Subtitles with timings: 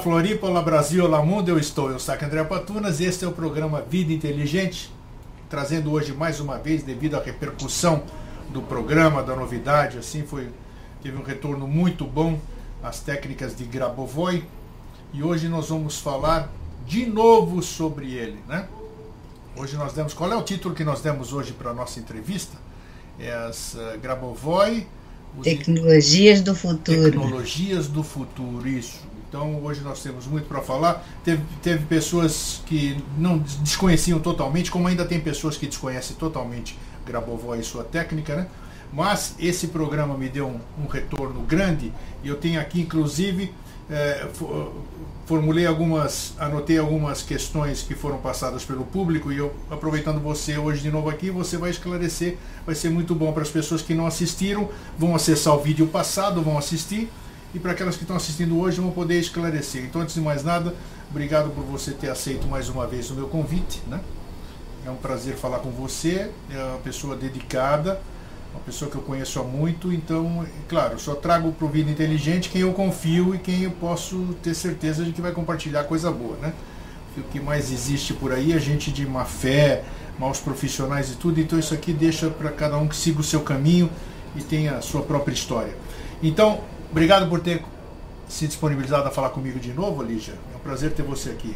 [0.00, 3.32] Floripa, olá Brasil, olá mundo, eu estou, eu sou André Patunas e este é o
[3.32, 4.90] programa Vida Inteligente,
[5.50, 8.02] trazendo hoje mais uma vez, devido à repercussão
[8.48, 10.48] do programa, da novidade, assim, foi,
[11.02, 12.40] teve um retorno muito bom,
[12.82, 14.42] as técnicas de Grabovoi,
[15.12, 16.50] e hoje nós vamos falar
[16.86, 18.66] de novo sobre ele, né?
[19.54, 22.56] Hoje nós demos, qual é o título que nós demos hoje para a nossa entrevista?
[23.18, 24.86] É as uh, Grabovoi...
[25.44, 27.04] Tecnologias do futuro.
[27.04, 29.09] Tecnologias do futuro, isso.
[29.30, 31.06] Então hoje nós temos muito para falar.
[31.22, 37.60] Teve, teve pessoas que não desconheciam totalmente, como ainda tem pessoas que desconhecem totalmente Grabovoi
[37.60, 38.48] e sua técnica, né?
[38.92, 41.92] Mas esse programa me deu um, um retorno grande
[42.24, 43.54] e eu tenho aqui, inclusive,
[43.88, 44.26] é,
[45.26, 50.82] formulei algumas, anotei algumas questões que foram passadas pelo público e eu, aproveitando você hoje
[50.82, 54.06] de novo aqui, você vai esclarecer, vai ser muito bom para as pessoas que não
[54.06, 57.08] assistiram, vão acessar o vídeo passado, vão assistir
[57.54, 59.84] e para aquelas que estão assistindo hoje vão poder esclarecer.
[59.84, 60.74] Então, antes de mais nada,
[61.10, 63.82] obrigado por você ter aceito mais uma vez o meu convite.
[63.88, 64.00] Né?
[64.86, 68.00] É um prazer falar com você, é uma pessoa dedicada,
[68.52, 72.48] uma pessoa que eu conheço há muito, então, claro, só trago para o Vida Inteligente
[72.48, 76.36] quem eu confio e quem eu posso ter certeza de que vai compartilhar coisa boa,
[76.38, 76.52] né?
[77.16, 79.84] O que mais existe por aí é gente de má fé,
[80.18, 83.40] maus profissionais e tudo, então isso aqui deixa para cada um que siga o seu
[83.40, 83.90] caminho
[84.34, 85.74] e tenha a sua própria história.
[86.22, 86.60] Então,
[86.90, 87.62] Obrigado por ter
[88.28, 90.34] se disponibilizado a falar comigo de novo, Lígia.
[90.52, 91.54] É um prazer ter você aqui.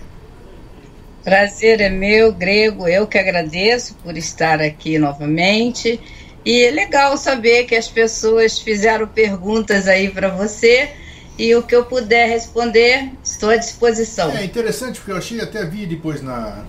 [1.23, 2.87] Prazer é meu, Grego.
[2.87, 6.01] Eu que agradeço por estar aqui novamente.
[6.45, 10.91] E é legal saber que as pessoas fizeram perguntas aí para você
[11.39, 14.31] e o que eu puder responder, estou à disposição.
[14.31, 16.65] É interessante porque eu achei, até vi depois na,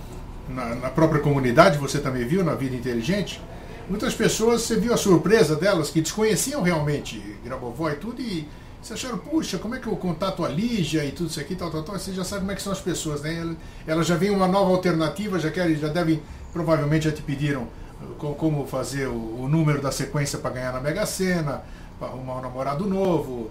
[0.48, 3.40] na, na própria comunidade, você também viu na Vida Inteligente,
[3.88, 8.48] muitas pessoas, você viu a surpresa delas, que desconheciam realmente Grabovoi e tudo, e
[8.86, 11.70] você acharam, puxa, como é que eu contato a Lígia e tudo isso aqui, tal,
[11.70, 13.56] tal, tal, você já sabe como é que são as pessoas, né?
[13.84, 18.34] Elas já vem uma nova alternativa, já querem, já devem, provavelmente já te pediram uh,
[18.34, 21.62] como fazer o, número da sequência para ganhar na Mega Sena,
[21.98, 23.50] para arrumar um namorado novo,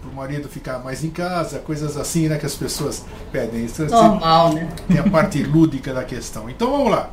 [0.00, 3.64] para o marido ficar mais em casa, coisas assim, né, que as pessoas pedem.
[3.64, 4.68] Isso, assim, Normal, né?
[4.88, 6.50] Tem a parte lúdica da questão.
[6.50, 7.10] Então vamos lá.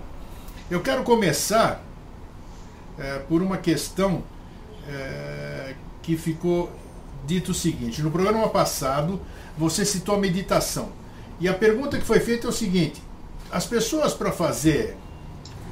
[0.69, 1.83] Eu quero começar
[2.99, 4.23] é, por uma questão
[4.87, 6.71] é, que ficou
[7.25, 9.19] dito o seguinte: no programa passado
[9.57, 10.89] você citou a meditação.
[11.39, 13.01] E a pergunta que foi feita é o seguinte:
[13.51, 14.97] as pessoas para fazer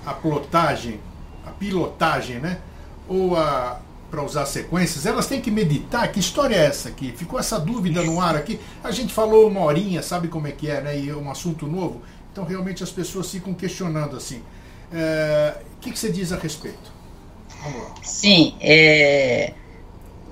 [0.06, 1.00] a plotagem,
[1.46, 2.60] a pilotagem, né?
[3.08, 6.10] Ou a para usar sequências, elas têm que meditar.
[6.12, 7.12] Que história é essa aqui?
[7.12, 8.58] Ficou essa dúvida no ar aqui.
[8.82, 10.98] A gente falou uma horinha, sabe como é que é, né?
[10.98, 12.02] E é um assunto novo.
[12.32, 14.42] Então realmente as pessoas ficam questionando assim.
[14.94, 16.97] É, o que, que você diz a respeito?
[18.04, 19.54] Sim, é,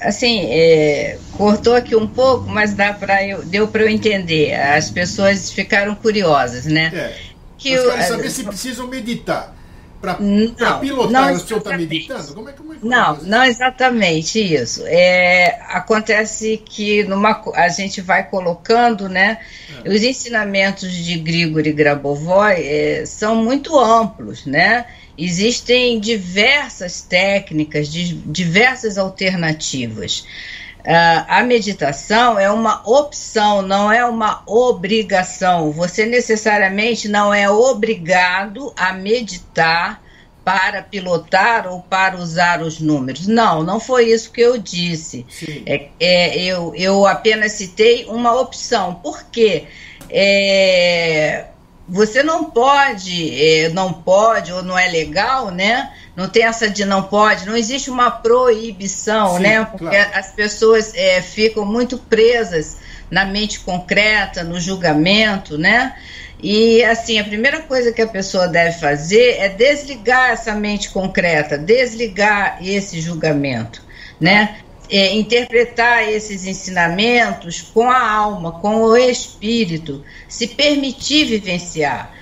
[0.02, 4.54] assim, é, cortou aqui um pouco, mas dá para eu, deu para eu entender.
[4.54, 6.92] As pessoas ficaram curiosas, né?
[6.94, 7.36] É.
[7.58, 9.56] Que eu, querem saber se precisam meditar.
[10.02, 10.16] Para
[10.76, 12.34] pilotar, não o senhor está meditando?
[12.36, 14.84] Como é, como é, como é não, não exatamente isso.
[14.86, 19.40] É, acontece que numa, a gente vai colocando, né?
[19.84, 19.90] É.
[19.90, 24.86] Os ensinamentos de Grigori Grabovoi é, são muito amplos, né?
[25.18, 30.26] Existem diversas técnicas, diversas alternativas.
[30.82, 35.72] Uh, a meditação é uma opção, não é uma obrigação.
[35.72, 40.00] Você necessariamente não é obrigado a meditar
[40.44, 43.26] para pilotar ou para usar os números.
[43.26, 45.26] Não, não foi isso que eu disse.
[45.66, 48.94] É, é, eu, eu apenas citei uma opção.
[48.94, 49.66] Por quê?
[50.08, 51.46] É,
[51.88, 55.92] você não pode, é, não pode ou não é legal, né?
[56.16, 59.66] Não tem essa de não pode, não existe uma proibição, Sim, né?
[59.66, 60.10] Porque claro.
[60.14, 62.78] as pessoas é, ficam muito presas
[63.12, 65.96] na mente concreta, no julgamento, né?
[66.42, 71.58] E assim, a primeira coisa que a pessoa deve fazer é desligar essa mente concreta,
[71.58, 73.82] desligar esse julgamento,
[74.20, 74.58] né?
[74.90, 82.14] É, interpretar esses ensinamentos com a alma, com o espírito, se permitir vivenciar.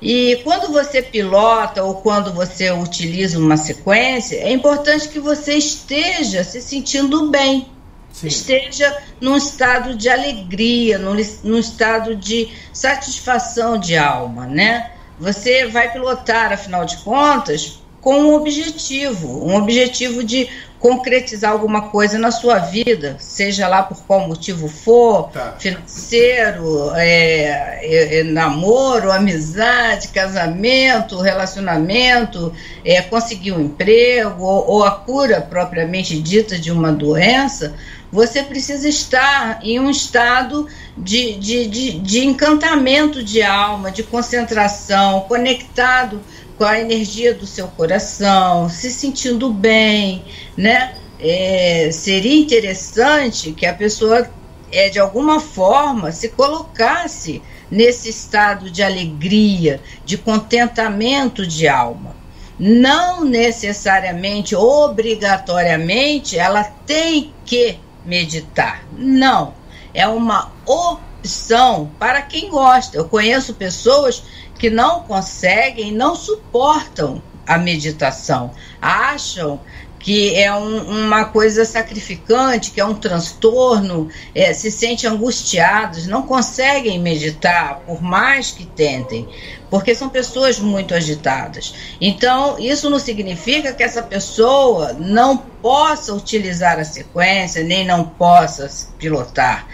[0.00, 6.42] E quando você pilota ou quando você utiliza uma sequência, é importante que você esteja
[6.42, 7.68] se sentindo bem,
[8.12, 8.26] Sim.
[8.26, 11.14] esteja num estado de alegria, num,
[11.44, 14.90] num estado de satisfação de alma, né?
[15.20, 20.48] Você vai pilotar, afinal de contas, com um objetivo, um objetivo de
[20.80, 25.54] concretizar alguma coisa na sua vida, seja lá por qual motivo for, tá.
[25.56, 32.52] financeiro, é, é, é, namoro, amizade, casamento, relacionamento,
[32.84, 37.76] é, conseguir um emprego ou, ou a cura propriamente dita de uma doença,
[38.10, 40.66] você precisa estar em um estado
[40.98, 46.20] de, de, de, de encantamento de alma, de concentração, conectado
[46.62, 50.24] com a energia do seu coração, se sentindo bem,
[50.56, 50.94] né?
[51.18, 54.30] É, seria interessante que a pessoa,
[54.70, 62.14] é, de alguma forma, se colocasse nesse estado de alegria, de contentamento de alma.
[62.56, 67.76] Não necessariamente, obrigatoriamente, ela tem que
[68.06, 68.84] meditar.
[68.96, 69.54] Não.
[69.92, 72.96] É uma opção para quem gosta.
[72.96, 74.22] Eu conheço pessoas
[74.62, 79.58] que não conseguem, não suportam a meditação, acham
[79.98, 86.22] que é um, uma coisa sacrificante, que é um transtorno, é, se sentem angustiados, não
[86.22, 89.28] conseguem meditar, por mais que tentem,
[89.68, 91.74] porque são pessoas muito agitadas.
[92.00, 98.70] Então, isso não significa que essa pessoa não possa utilizar a sequência, nem não possa
[98.96, 99.66] pilotar.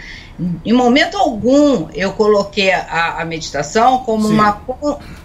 [0.63, 4.53] Em momento algum eu coloquei a, a meditação como uma,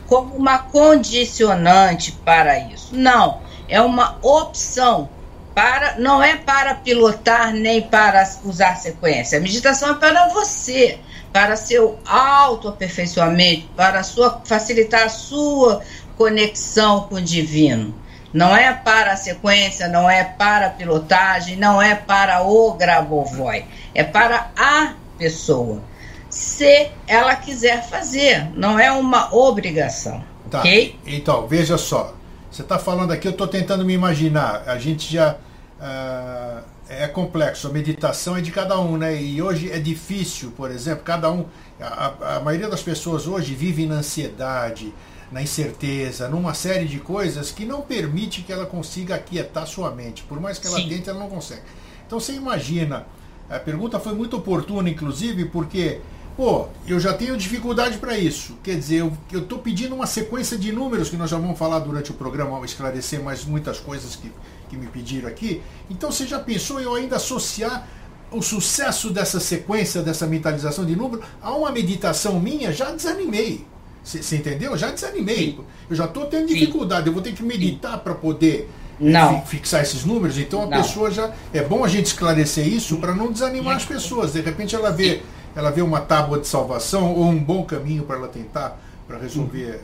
[0.06, 2.88] como uma condicionante para isso.
[2.92, 5.08] Não é uma opção
[5.54, 9.38] para não é para pilotar nem para usar sequência.
[9.38, 10.98] A meditação é para você,
[11.32, 15.80] para seu autoaperfeiçoamento, para sua, facilitar a sua
[16.16, 17.94] conexão com o divino.
[18.32, 23.64] Não é para a sequência, não é para a pilotagem, não é para o Grabovoi,
[23.94, 25.82] é para a pessoa.
[26.28, 30.22] Se ela quiser fazer, não é uma obrigação.
[30.50, 30.60] Tá.
[30.60, 30.98] Ok?
[31.06, 32.14] Então, veja só.
[32.50, 34.64] Você está falando aqui, eu estou tentando me imaginar.
[34.66, 35.36] A gente já.
[35.80, 39.20] Uh, é complexo, a meditação é de cada um, né?
[39.20, 41.46] E hoje é difícil, por exemplo, cada um.
[41.80, 44.92] A, a maioria das pessoas hoje vive na ansiedade,
[45.32, 50.22] na incerteza, numa série de coisas que não permite que ela consiga aquietar sua mente.
[50.24, 50.88] Por mais que ela Sim.
[50.88, 51.62] tente, ela não consegue.
[52.06, 53.06] Então você imagina.
[53.48, 56.00] A pergunta foi muito oportuna, inclusive, porque
[56.36, 58.56] Pô, eu já tenho dificuldade para isso.
[58.60, 62.10] Quer dizer, eu estou pedindo uma sequência de números que nós já vamos falar durante
[62.10, 64.32] o programa, esclarecer mais muitas coisas que,
[64.68, 65.62] que me pediram aqui.
[65.88, 67.86] Então você já pensou em eu ainda associar
[68.32, 72.72] o sucesso dessa sequência, dessa mentalização de número, a uma meditação minha?
[72.72, 73.64] Já desanimei.
[74.02, 74.76] Você entendeu?
[74.76, 75.60] Já desanimei.
[75.88, 77.06] Eu já estou tendo dificuldade.
[77.06, 78.68] Eu vou ter que meditar para poder
[78.98, 79.42] não.
[79.42, 80.38] fixar esses números.
[80.38, 80.82] Então a não.
[80.82, 81.32] pessoa já.
[81.52, 84.32] É bom a gente esclarecer isso para não desanimar as pessoas.
[84.32, 85.22] De repente ela vê.
[85.56, 89.80] Ela vê uma tábua de salvação ou um bom caminho para ela tentar para resolver,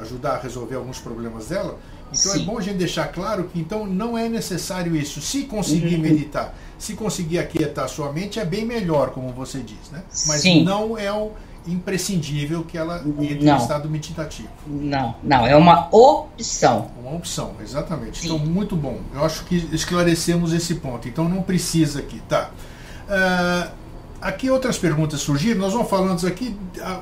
[0.00, 1.78] ajudar a resolver alguns problemas dela.
[2.12, 2.42] Então é Sim.
[2.42, 5.20] é bom a gente deixar claro que então não é necessário isso.
[5.20, 6.02] Se conseguir uhum.
[6.02, 10.02] meditar, se conseguir aquietar a sua mente, é bem melhor, como você diz, né?
[10.26, 10.64] Mas Sim.
[10.64, 11.32] não é o
[11.66, 13.56] imprescindível que ela entre não.
[13.56, 14.48] no estado meditativo.
[14.66, 16.90] Não, não, é uma opção.
[17.00, 18.20] Uma opção, exatamente.
[18.20, 18.26] Sim.
[18.26, 19.00] Então, muito bom.
[19.14, 21.08] Eu acho que esclarecemos esse ponto.
[21.08, 22.50] Então, não precisa aqui, tá?
[23.08, 23.82] Uh,
[24.22, 26.56] Aqui outras perguntas surgiram, nós vamos falando aqui,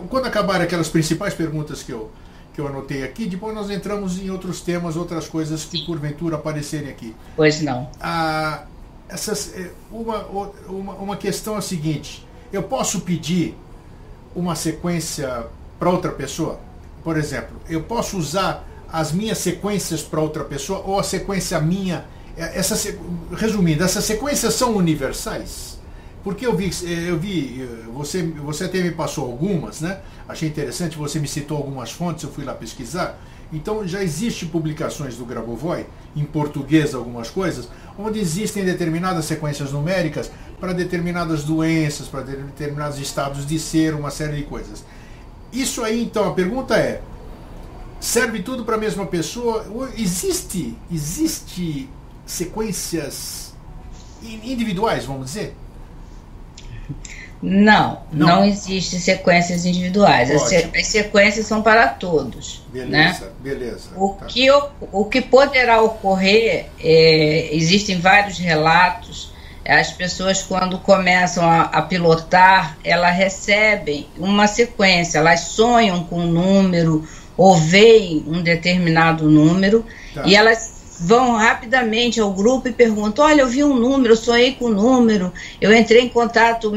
[0.09, 2.11] quando acabar aquelas principais perguntas que eu,
[2.55, 6.89] que eu anotei aqui, depois nós entramos em outros temas, outras coisas que porventura aparecerem
[6.89, 7.15] aqui.
[7.37, 7.91] Pois não.
[8.01, 8.63] Ah,
[9.07, 10.25] essas, é, uma,
[10.67, 13.55] uma, uma questão é a seguinte: eu posso pedir
[14.35, 15.47] uma sequência
[15.79, 16.61] para outra pessoa?
[17.03, 22.05] Por exemplo, eu posso usar as minhas sequências para outra pessoa ou a sequência minha?
[22.37, 22.95] É, essa,
[23.37, 25.79] resumindo, essas sequências são universais?
[26.23, 26.71] Porque eu vi,
[27.07, 30.01] eu vi você, você até me passou algumas, né?
[30.29, 33.19] Achei interessante, você me citou algumas fontes, eu fui lá pesquisar.
[33.53, 37.69] Então já existe publicações do Grabovoi, em português algumas coisas,
[37.99, 44.37] onde existem determinadas sequências numéricas para determinadas doenças, para determinados estados de ser, uma série
[44.37, 44.85] de coisas.
[45.53, 47.01] Isso aí, então, a pergunta é:
[47.99, 49.67] serve tudo para a mesma pessoa?
[49.97, 51.89] Existe, existe
[52.27, 53.55] sequências
[54.23, 55.57] individuais, vamos dizer?
[57.43, 60.31] Não, não, não existe sequências individuais.
[60.31, 62.63] As, as, sequências são para todos.
[62.71, 63.31] Beleza, né?
[63.41, 63.91] beleza.
[63.97, 64.27] O, tá.
[64.27, 64.47] que,
[64.93, 69.30] o que poderá ocorrer, é, existem vários relatos.
[69.71, 76.27] As pessoas, quando começam a, a, pilotar, elas recebem uma sequência, elas sonham com um
[76.27, 80.25] número ou veem um determinado número tá.
[80.27, 84.55] e elas vão rapidamente ao grupo e perguntam: Olha, eu vi um número, eu sonhei
[84.55, 86.73] com um número, eu entrei em contato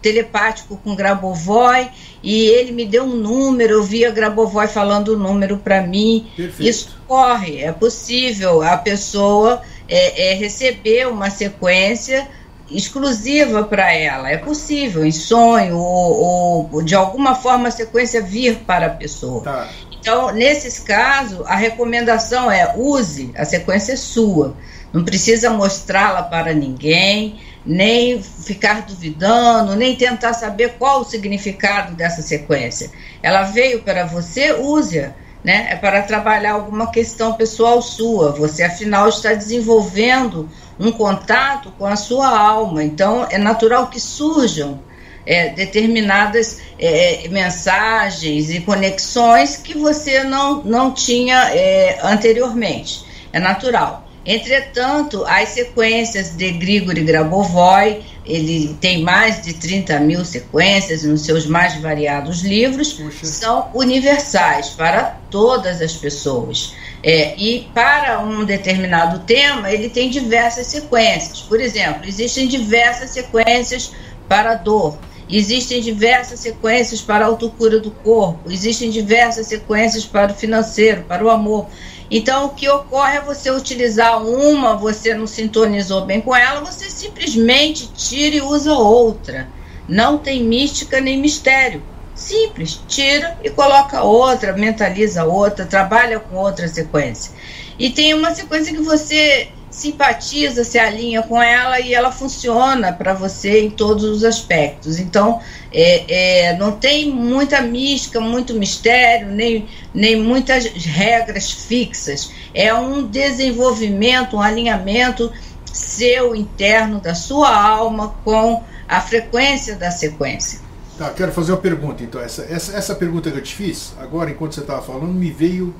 [0.00, 1.88] telepático com Grabovoi
[2.22, 5.82] e ele me deu um número, eu vi a Grabovoi falando o um número para
[5.82, 6.26] mim.
[6.34, 6.62] Perfeito.
[6.66, 12.26] Isso corre, é possível a pessoa é, é receber uma sequência
[12.70, 14.30] exclusiva para ela.
[14.30, 19.42] É possível, em sonho, ou, ou, de alguma forma a sequência vir para a pessoa.
[19.42, 19.68] Tá.
[20.00, 24.56] Então, nesses casos, a recomendação é use, a sequência é sua.
[24.92, 32.22] Não precisa mostrá-la para ninguém, nem ficar duvidando, nem tentar saber qual o significado dessa
[32.22, 32.90] sequência.
[33.22, 35.12] Ela veio para você, use-a.
[35.44, 35.68] Né?
[35.70, 38.32] É para trabalhar alguma questão pessoal sua.
[38.32, 40.48] Você, afinal, está desenvolvendo
[40.78, 42.82] um contato com a sua alma.
[42.82, 44.80] Então, é natural que surjam
[45.26, 53.04] é, determinadas é, mensagens e conexões que você não, não tinha é, anteriormente.
[53.32, 54.07] É natural.
[54.28, 61.46] Entretanto, as sequências de Grigori Grabovoi, ele tem mais de 30 mil sequências nos seus
[61.46, 63.24] mais variados livros, Puxa.
[63.24, 66.74] são universais para todas as pessoas.
[67.02, 71.40] É, e para um determinado tema, ele tem diversas sequências.
[71.40, 73.92] Por exemplo, existem diversas sequências
[74.28, 80.34] para dor, existem diversas sequências para a autocura do corpo, existem diversas sequências para o
[80.34, 81.66] financeiro, para o amor.
[82.10, 86.90] Então, o que ocorre é você utilizar uma, você não sintonizou bem com ela, você
[86.90, 89.48] simplesmente tira e usa outra.
[89.86, 91.82] Não tem mística nem mistério.
[92.14, 97.32] Simples, tira e coloca outra, mentaliza outra, trabalha com outra sequência.
[97.78, 103.14] E tem uma sequência que você simpatiza, se alinha com ela e ela funciona para
[103.14, 104.98] você em todos os aspectos.
[104.98, 105.40] Então,
[105.72, 112.30] é, é, não tem muita mística, muito mistério, nem, nem muitas regras fixas.
[112.52, 115.32] É um desenvolvimento, um alinhamento
[115.72, 120.60] seu interno, da sua alma, com a frequência da sequência.
[120.96, 122.20] Tá, quero fazer uma pergunta, então.
[122.20, 125.72] Essa, essa, essa pergunta que eu te fiz, agora, enquanto você estava falando, me veio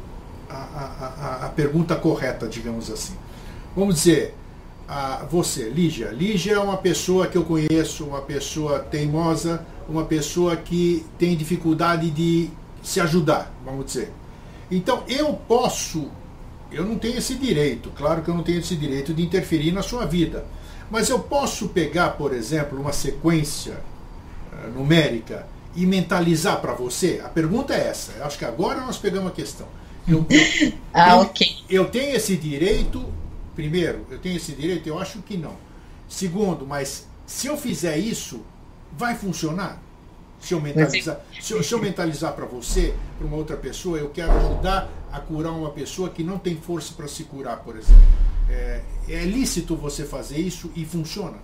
[0.49, 3.15] a, a, a, a pergunta correta, digamos assim.
[3.79, 4.35] Vamos dizer,
[4.89, 6.09] a você, Lígia.
[6.09, 12.11] Lígia é uma pessoa que eu conheço, uma pessoa teimosa, uma pessoa que tem dificuldade
[12.11, 12.51] de
[12.83, 14.13] se ajudar, vamos dizer.
[14.69, 16.11] Então eu posso,
[16.73, 19.83] eu não tenho esse direito, claro que eu não tenho esse direito de interferir na
[19.83, 20.45] sua vida,
[20.91, 23.81] mas eu posso pegar, por exemplo, uma sequência
[24.53, 27.23] uh, numérica e mentalizar para você?
[27.25, 28.11] A pergunta é essa.
[28.19, 29.69] Eu acho que agora nós pegamos a questão.
[30.09, 31.57] Eu, eu, ah, eu, ok.
[31.71, 33.17] Eu tenho esse direito
[33.59, 34.87] Primeiro, eu tenho esse direito?
[34.87, 35.57] Eu acho que não.
[36.09, 38.41] Segundo, mas se eu fizer isso,
[38.93, 39.83] vai funcionar?
[40.39, 44.11] Se eu mentalizar, se eu, se eu mentalizar para você, para uma outra pessoa, eu
[44.11, 48.01] quero ajudar a curar uma pessoa que não tem força para se curar, por exemplo.
[48.49, 51.39] É, é lícito você fazer isso e funciona?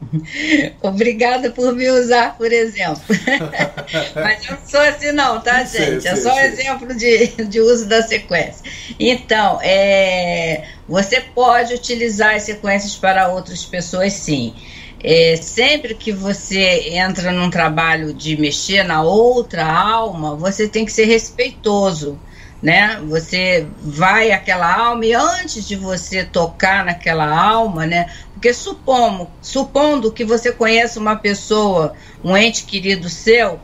[0.82, 3.02] Obrigada por me usar, por exemplo.
[4.16, 6.08] Mas eu não sou assim, não, tá, gente?
[6.08, 8.64] é só um exemplo de, de uso da sequência.
[8.98, 14.54] Então, é, você pode utilizar as sequências para outras pessoas, sim.
[15.02, 20.92] É, sempre que você entra num trabalho de mexer na outra alma, você tem que
[20.92, 22.18] ser respeitoso
[22.62, 23.00] né?
[23.08, 28.10] Você vai àquela alma e antes de você tocar naquela alma, né?
[28.34, 33.58] Porque supondo, supondo que você conheça uma pessoa, um ente querido seu,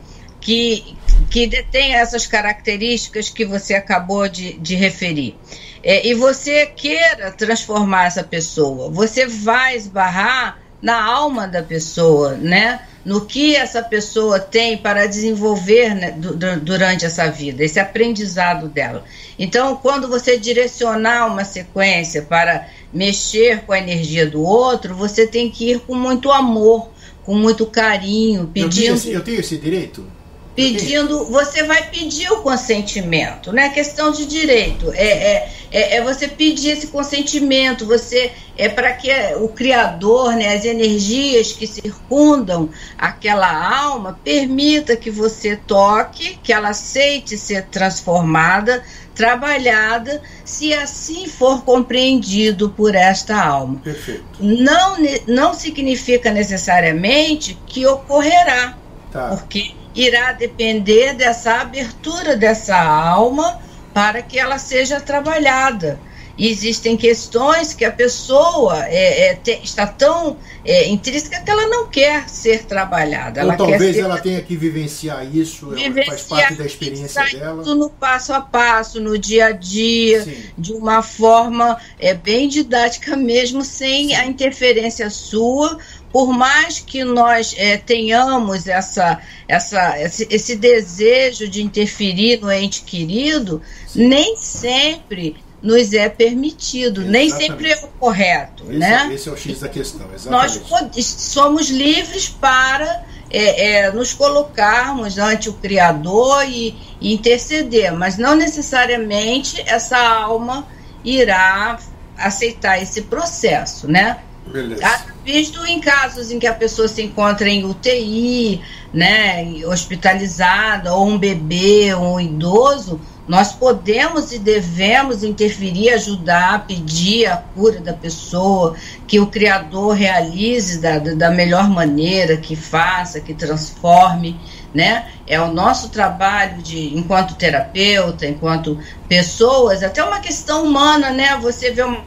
[0.47, 0.95] que,
[1.29, 5.35] que detém essas características que você acabou de, de referir.
[5.83, 12.79] É, e você queira transformar essa pessoa, você vai esbarrar na alma da pessoa, né?
[13.03, 16.15] no que essa pessoa tem para desenvolver né,
[16.61, 19.03] durante essa vida, esse aprendizado dela.
[19.37, 25.49] Então, quando você direcionar uma sequência para mexer com a energia do outro, você tem
[25.49, 26.89] que ir com muito amor,
[27.23, 28.75] com muito carinho, pedindo.
[28.75, 30.16] Eu tenho esse, eu tenho esse direito?
[30.57, 36.01] Pedindo, você vai pedir o consentimento, não é questão de direito, é, é, é, é
[36.01, 42.71] você pedir esse consentimento, você é para que o Criador, né, as energias que circundam
[42.97, 48.83] aquela alma, permita que você toque, que ela aceite ser transformada,
[49.13, 53.79] trabalhada, se assim for compreendido por esta alma.
[53.83, 54.23] Perfeito.
[54.39, 54.97] Não,
[55.27, 58.75] não significa necessariamente que ocorrerá,
[59.11, 59.27] tá.
[59.29, 63.59] porque irá depender dessa abertura dessa alma
[63.93, 65.99] para que ela seja trabalhada.
[66.37, 71.65] E existem questões que a pessoa é, é, te, está tão é, intrínseca que ela
[71.67, 73.41] não quer ser trabalhada.
[73.41, 77.63] Ou ela talvez ser, ela tenha que vivenciar isso, vivenciar, faz parte da experiência dela.
[77.73, 80.43] no passo a passo, no dia a dia, Sim.
[80.55, 84.13] de uma forma é, bem didática mesmo, sem Sim.
[84.13, 85.79] a interferência sua,
[86.17, 92.81] por mais que nós é, tenhamos essa, essa, esse, esse, desejo de interferir no ente
[92.81, 94.07] querido, Sim.
[94.07, 97.11] nem sempre nos é permitido, exatamente.
[97.11, 98.63] nem sempre é o correto.
[98.63, 99.11] Esse, né?
[99.13, 100.07] esse é o X da questão.
[100.11, 100.71] Exatamente.
[100.71, 108.17] Nós somos livres para é, é, nos colocarmos ante o Criador e, e interceder, mas
[108.17, 110.67] não necessariamente essa alma
[111.05, 111.77] irá
[112.17, 114.17] aceitar esse processo, né?
[114.47, 118.61] Beleza visto em casos em que a pessoa se encontra em UTI,
[118.93, 127.25] né, hospitalizada, ou um bebê, ou um idoso, nós podemos e devemos interferir, ajudar, pedir
[127.25, 128.73] a cura da pessoa,
[129.05, 134.39] que o Criador realize da, da melhor maneira, que faça, que transforme,
[134.73, 135.11] né?
[135.27, 138.79] É o nosso trabalho de, enquanto terapeuta, enquanto
[139.09, 141.37] pessoas, até uma questão humana, né?
[141.41, 142.01] Você vê uma.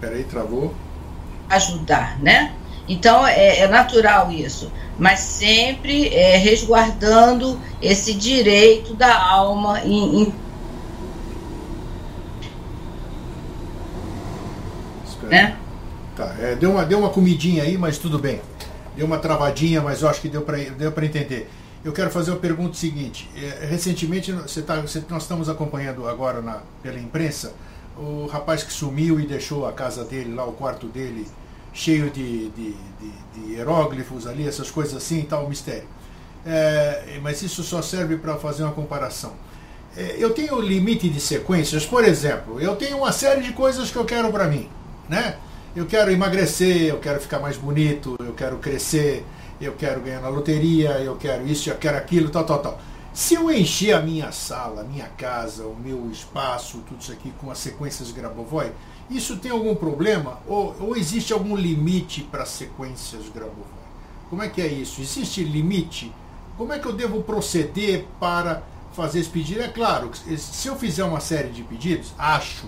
[0.00, 0.72] Peraí, travou.
[1.48, 2.52] Ajudar, né?
[2.88, 10.34] Então é, é natural isso mas sempre é, resguardando esse direito da alma em, em
[15.28, 15.56] né?
[16.16, 18.40] Tá, é, deu, uma, deu uma comidinha aí, mas tudo bem.
[18.96, 21.48] Deu uma travadinha, mas eu acho que deu para deu entender.
[21.84, 23.30] Eu quero fazer uma pergunta seguinte.
[23.36, 27.52] É, recentemente, você tá, você, nós estamos acompanhando agora na, pela imprensa
[27.96, 31.26] o rapaz que sumiu e deixou a casa dele, lá o quarto dele,
[31.78, 35.86] cheio de, de, de, de hieróglifos ali, essas coisas assim e tal, mistério.
[36.44, 39.32] É, mas isso só serve para fazer uma comparação.
[39.96, 43.96] É, eu tenho limite de sequências, por exemplo, eu tenho uma série de coisas que
[43.96, 44.68] eu quero para mim,
[45.08, 45.36] né?
[45.76, 49.24] Eu quero emagrecer, eu quero ficar mais bonito, eu quero crescer,
[49.60, 52.80] eu quero ganhar na loteria, eu quero isso, eu quero aquilo, tal, tal, tal.
[53.14, 57.32] Se eu encher a minha sala, a minha casa, o meu espaço, tudo isso aqui
[57.40, 58.72] com as sequências Grabovoi,
[59.10, 60.38] isso tem algum problema?
[60.46, 63.64] Ou, ou existe algum limite para sequências Grabovoi?
[64.28, 65.00] Como é que é isso?
[65.00, 66.12] Existe limite?
[66.56, 68.62] Como é que eu devo proceder para
[68.92, 69.62] fazer esse pedido?
[69.62, 72.66] É claro, se eu fizer uma série de pedidos, acho,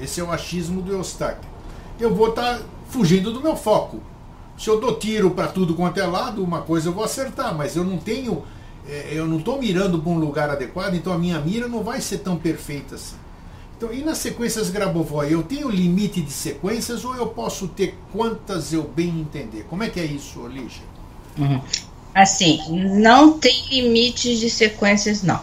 [0.00, 1.48] esse é o achismo do Eustáquio,
[1.98, 4.00] eu vou estar tá fugindo do meu foco.
[4.56, 7.74] Se eu dou tiro para tudo quanto é lado, uma coisa eu vou acertar, mas
[7.74, 8.44] eu não tenho,
[8.86, 12.00] é, eu não estou mirando para um lugar adequado, então a minha mira não vai
[12.00, 13.16] ser tão perfeita assim.
[13.82, 18.72] Então, e nas sequências Grabovoi, eu tenho limite de sequências ou eu posso ter quantas
[18.72, 19.66] eu bem entender?
[19.68, 20.84] Como é que é isso, Lígia?
[21.36, 21.60] Uhum.
[22.14, 22.60] Assim,
[23.00, 25.40] não tem limites de sequências, não.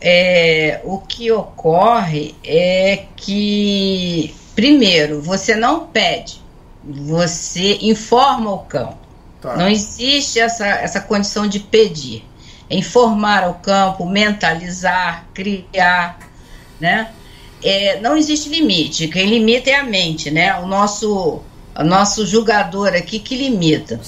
[0.00, 6.40] É, o que ocorre é que, primeiro, você não pede,
[6.82, 8.96] você informa o campo.
[9.42, 9.54] Tá.
[9.58, 12.24] Não existe essa, essa condição de pedir.
[12.70, 16.18] É informar ao campo, mentalizar, criar,
[16.80, 17.12] né?
[17.62, 19.08] É, não existe limite.
[19.08, 20.58] Quem limita é a mente, né?
[20.60, 21.40] O nosso,
[21.76, 24.00] o nosso julgador aqui que limita.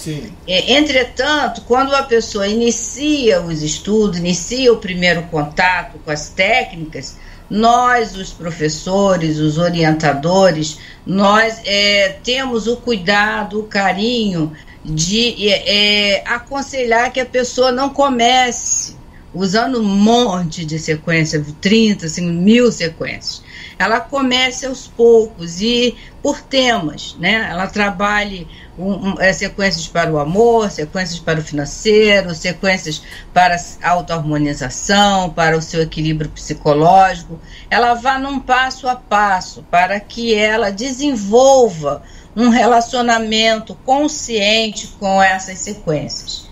[0.47, 7.17] É, entretanto, quando a pessoa inicia os estudos, inicia o primeiro contato com as técnicas,
[7.49, 14.53] nós, os professores, os orientadores, nós é, temos o cuidado, o carinho
[14.85, 18.97] de é, é aconselhar que a pessoa não comece
[19.35, 23.43] usando um monte de sequência, 30, assim, mil sequências.
[23.79, 27.49] Ela comece aos poucos e por temas, né?
[27.51, 28.47] Ela trabalhe
[28.79, 35.31] um, um, é, sequências para o amor, sequências para o financeiro, sequências para a autoharmonização,
[35.31, 37.41] para o seu equilíbrio psicológico.
[37.71, 42.03] Ela vá num passo a passo para que ela desenvolva
[42.37, 46.52] um relacionamento consciente com essas sequências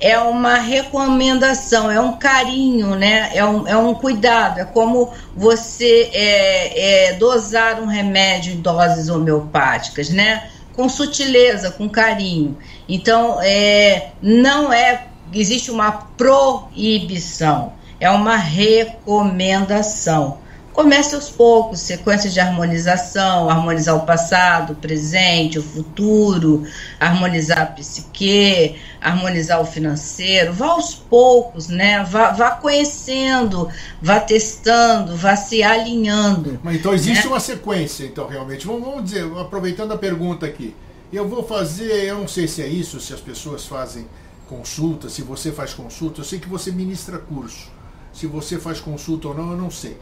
[0.00, 3.30] é uma recomendação, é um carinho, né?
[3.34, 9.08] É um, é um cuidado, é como você é, é, dosar um remédio em doses
[9.08, 10.50] homeopáticas, né?
[10.74, 12.56] Com sutileza, com carinho.
[12.88, 15.06] Então, é, não é.
[15.32, 20.38] Existe uma proibição, é uma recomendação.
[20.76, 26.64] Comece aos poucos, sequências de harmonização, harmonizar o passado, o presente, o futuro,
[27.00, 30.52] harmonizar a psique, harmonizar o financeiro.
[30.52, 32.04] Vá aos poucos, né?
[32.04, 33.70] Vá, vá conhecendo,
[34.02, 36.60] vá testando, vá se alinhando.
[36.62, 37.30] Mas então existe né?
[37.30, 38.66] uma sequência, então, realmente.
[38.66, 40.76] Vamos, vamos dizer, aproveitando a pergunta aqui.
[41.10, 44.06] Eu vou fazer, eu não sei se é isso, se as pessoas fazem
[44.46, 47.70] consulta, se você faz consulta, eu sei que você ministra curso.
[48.12, 49.96] Se você faz consulta ou não, eu não sei.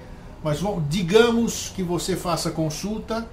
[0.45, 0.59] Mas
[0.91, 3.27] digamos que você faça consulta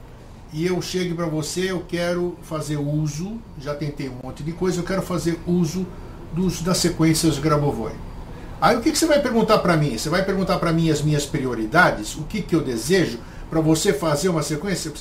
[0.53, 4.79] e eu chegue para você, eu quero fazer uso, já tentei um monte de coisa,
[4.79, 5.85] eu quero fazer uso
[6.31, 7.91] dos, das sequências Grabovoi.
[8.61, 9.97] Aí o que, que você vai perguntar para mim?
[9.97, 13.19] Você vai perguntar para mim as minhas prioridades, o que, que eu desejo
[13.49, 14.93] para você fazer uma sequência?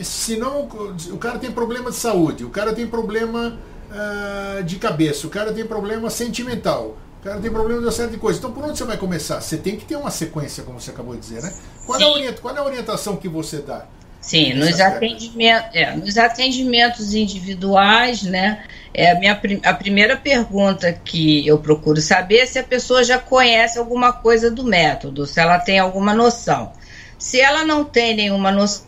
[0.00, 0.68] Senão
[1.10, 3.58] o cara tem problema de saúde, o cara tem problema
[3.90, 8.10] uh, de cabeça, o cara tem problema sentimental, o cara tem problema de uma série
[8.10, 8.38] de coisas.
[8.38, 9.40] Então, por onde você vai começar?
[9.40, 11.52] Você tem que ter uma sequência, como você acabou de dizer, né?
[11.84, 13.86] Qual, é a, qual é a orientação que você dá?
[14.20, 18.64] Sim, nos, atendimento, é, nos atendimentos individuais, né?
[18.92, 23.18] É a, minha, a primeira pergunta que eu procuro saber é se a pessoa já
[23.18, 26.72] conhece alguma coisa do método, se ela tem alguma noção.
[27.18, 28.86] Se ela não tem nenhuma noção,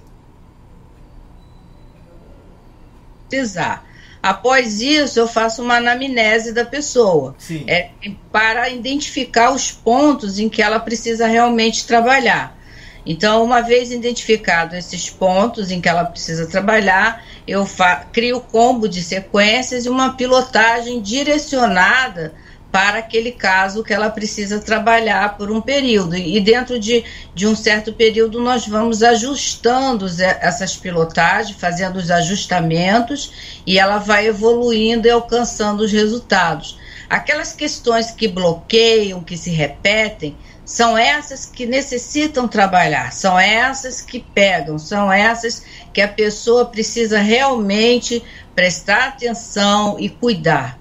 [3.29, 3.90] precisar.
[4.23, 7.35] Após isso, eu faço uma anamnese da pessoa,
[7.67, 7.91] é,
[8.31, 12.59] para identificar os pontos em que ela precisa realmente trabalhar.
[13.07, 17.67] Então, uma vez identificados esses pontos em que ela precisa trabalhar, eu
[18.13, 22.35] crio combo de sequências e uma pilotagem direcionada
[22.71, 26.17] para aquele caso que ela precisa trabalhar por um período.
[26.17, 27.05] E dentro de,
[27.35, 30.07] de um certo período, nós vamos ajustando
[30.41, 36.79] essas pilotagens, fazendo os ajustamentos, e ela vai evoluindo e alcançando os resultados.
[37.09, 44.21] Aquelas questões que bloqueiam, que se repetem, são essas que necessitam trabalhar, são essas que
[44.21, 48.23] pegam, são essas que a pessoa precisa realmente
[48.55, 50.80] prestar atenção e cuidar.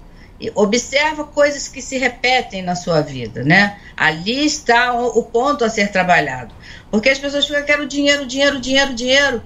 [0.54, 3.78] Observa coisas que se repetem na sua vida, né?
[3.96, 6.54] Ali está o, ponto a ser trabalhado.
[6.90, 9.42] Porque as pessoas ficam, quero dinheiro, dinheiro, dinheiro, dinheiro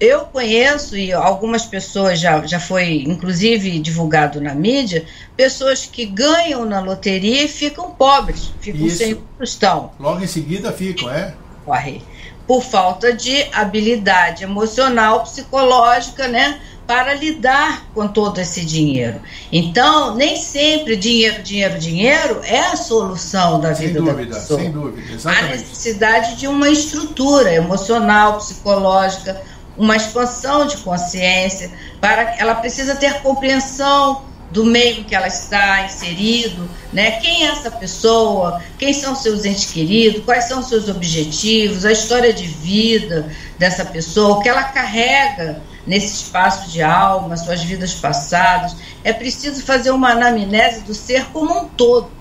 [0.00, 5.04] eu conheço e algumas pessoas já, já foi inclusive divulgado na mídia,
[5.36, 8.96] pessoas que ganham na loteria e ficam pobres, ficam Isso.
[8.98, 9.92] sem tostão.
[9.98, 11.34] Logo em seguida ficam, é?
[11.64, 12.02] Corre.
[12.46, 16.60] Por falta de habilidade emocional, psicológica, né?
[16.88, 19.20] Para lidar com todo esse dinheiro.
[19.52, 24.60] Então, nem sempre dinheiro, dinheiro, dinheiro é a solução da sem vida dúvida, da pessoa.
[24.60, 25.44] Sem dúvida, exatamente.
[25.44, 29.40] Há necessidade de uma estrutura emocional, psicológica,
[29.76, 31.70] uma expansão de consciência,
[32.00, 37.20] para ela precisa ter compreensão do meio que ela está inserido, né?
[37.20, 38.62] Quem é essa pessoa?
[38.78, 40.24] Quem são seus entes queridos?
[40.24, 41.84] Quais são seus objetivos?
[41.84, 47.62] A história de vida dessa pessoa, o que ela carrega nesse espaço de alma, suas
[47.62, 48.76] vidas passadas.
[49.02, 52.18] É preciso fazer uma anamnese do ser como um todo.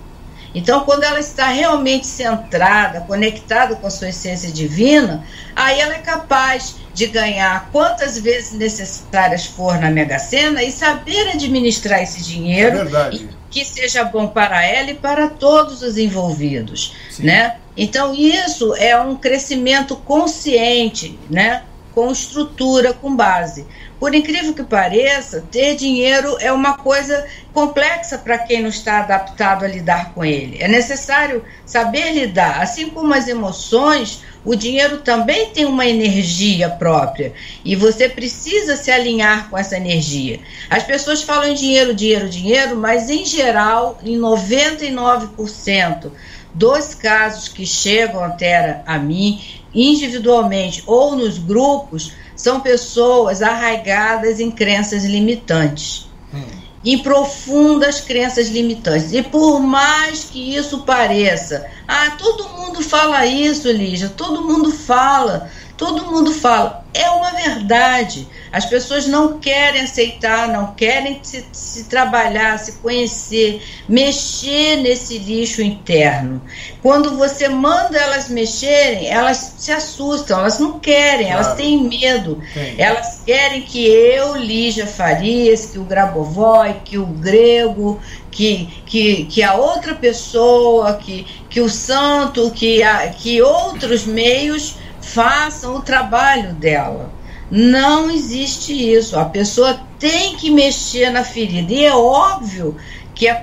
[0.55, 5.23] Então, quando ela está realmente centrada, conectada com a sua essência divina,
[5.55, 11.29] aí ela é capaz de ganhar quantas vezes necessárias for na Mega Sena e saber
[11.29, 17.57] administrar esse dinheiro é que seja bom para ela e para todos os envolvidos, né?
[17.75, 21.63] Então isso é um crescimento consciente, né?
[21.97, 23.65] Com estrutura, com base.
[23.99, 29.65] Por incrível que pareça, ter dinheiro é uma coisa complexa para quem não está adaptado
[29.65, 30.61] a lidar com ele.
[30.61, 37.33] É necessário saber lidar, assim como as emoções o dinheiro também tem uma energia própria
[37.65, 40.39] e você precisa se alinhar com essa energia.
[40.69, 46.11] As pessoas falam em dinheiro, dinheiro, dinheiro, mas em geral, em 99%
[46.53, 49.41] dos casos que chegam até a mim,
[49.77, 56.09] individualmente ou nos grupos, são pessoas arraigadas em crenças limitantes.
[56.33, 59.11] Hum em profundas crenças limitantes.
[59.11, 65.49] E por mais que isso pareça, ah, todo mundo fala isso, Lígia, todo mundo fala,
[65.77, 66.83] todo mundo fala.
[66.93, 68.27] É uma verdade.
[68.51, 75.61] As pessoas não querem aceitar, não querem se, se, trabalhar, se conhecer, mexer nesse lixo
[75.61, 76.41] interno.
[76.81, 81.43] Quando você manda elas mexerem, elas se assustam, elas não querem, claro.
[81.43, 82.41] elas têm medo.
[82.51, 82.75] Sim.
[82.79, 87.99] Elas querem que eu, Lígia Farias, que o Grabovoi, que o Grego,
[88.31, 94.75] que, que, que a outra pessoa, que, que o santo, que, a, que outros meios
[95.07, 97.11] façam o trabalho dela.
[97.49, 99.17] Não existe isso.
[99.17, 101.73] A pessoa tem que mexer na ferida.
[101.73, 102.75] E é óbvio
[103.15, 103.33] que é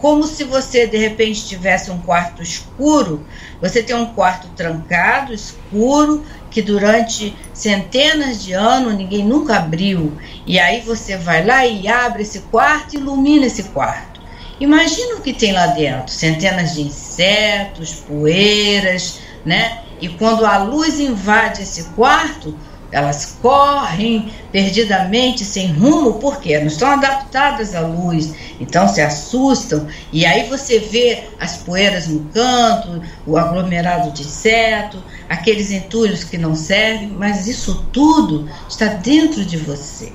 [0.00, 3.26] como se você de repente tivesse um quarto escuro,
[3.60, 10.16] você tem um quarto trancado, escuro, que durante centenas de anos ninguém nunca abriu.
[10.46, 14.18] E aí você vai lá e abre esse quarto e ilumina esse quarto.
[14.58, 19.82] Imagina o que tem lá dentro: centenas de insetos, poeiras, né?
[20.00, 22.54] E quando a luz invade esse quarto,
[22.90, 29.86] elas correm perdidamente, sem rumo, porque não estão adaptadas à luz, então se assustam.
[30.10, 36.38] E aí você vê as poeiras no canto, o aglomerado de inseto, aqueles entulhos que
[36.38, 40.12] não servem, mas isso tudo está dentro de você.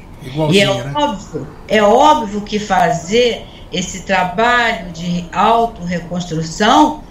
[0.51, 0.93] e é né?
[0.95, 7.03] óbvio, é óbvio que fazer esse trabalho de autorreconstrução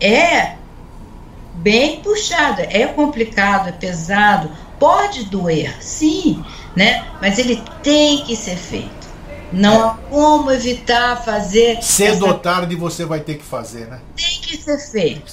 [0.00, 0.59] é
[1.54, 6.42] bem puxado, é complicado, é pesado, pode doer, sim,
[6.74, 7.06] né?
[7.20, 9.00] Mas ele tem que ser feito.
[9.52, 11.82] Não há como evitar fazer.
[11.82, 12.24] Cedo essa...
[12.26, 14.00] ou tarde você vai ter que fazer, né?
[14.16, 15.32] Tem que ser feito.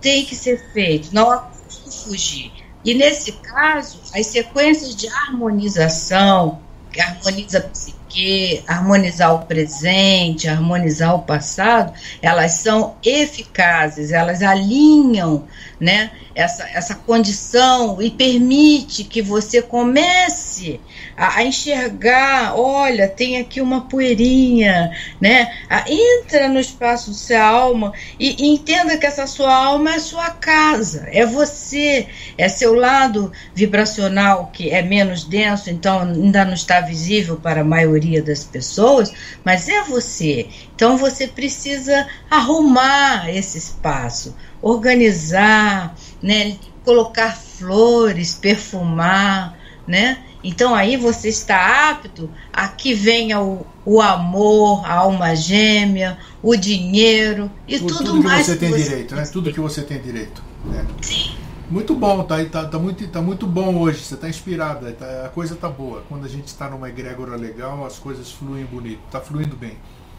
[0.00, 1.10] Tem que ser feito.
[1.12, 2.52] Não há como fugir.
[2.84, 6.60] E nesse caso, as sequências de harmonização,
[6.92, 15.44] que harmoniza psique, porque harmonizar o presente, harmonizar o passado, elas são eficazes, elas alinham
[15.80, 20.80] né, essa, essa condição e permite que você comece
[21.16, 24.90] a, a, enxergar, olha, tem aqui uma poeirinha,
[25.20, 25.52] né?
[25.68, 29.98] A, entra no espaço da sua alma e, e, entenda que essa sua alma é
[29.98, 32.06] sua casa, é você,
[32.38, 37.64] é seu lado vibracional que é menos denso, então ainda não está visível para a
[37.64, 39.12] maioria das pessoas,
[39.44, 40.48] mas é você.
[40.74, 46.56] Então você precisa arrumar esse espaço, organizar, né?
[46.84, 50.22] Colocar flores, perfumar, né?
[50.44, 56.56] Então aí você está apto a que venha o, o amor, a alma gêmea, o
[56.56, 58.46] dinheiro e tudo, tudo que mais.
[58.46, 59.24] Você que tem você direito, né?
[59.32, 60.42] Tudo que você tem direito.
[60.64, 60.86] Né?
[61.00, 61.32] Sim.
[61.70, 65.30] Muito bom, tá, tá, tá, muito, tá muito bom hoje, você está inspirada, tá, a
[65.30, 66.04] coisa tá boa.
[66.06, 69.78] Quando a gente está numa egrégora legal, as coisas fluem bonito, tá fluindo bem.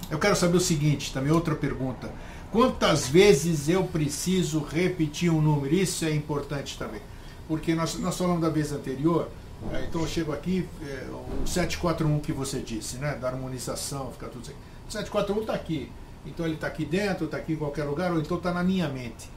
[0.10, 2.10] Eu quero saber o seguinte, também outra pergunta.
[2.54, 5.74] Quantas vezes eu preciso repetir um número?
[5.74, 7.02] Isso é importante também.
[7.48, 9.28] Porque nós, nós falamos da vez anterior,
[9.72, 11.08] é, então eu chego aqui, é,
[11.44, 13.16] o 741 que você disse, né?
[13.16, 14.54] Da harmonização, fica tudo assim.
[14.88, 15.92] O 741 está aqui.
[16.28, 18.88] Então ele está aqui dentro, está aqui em qualquer lugar, ou então está na minha
[18.88, 19.32] mente.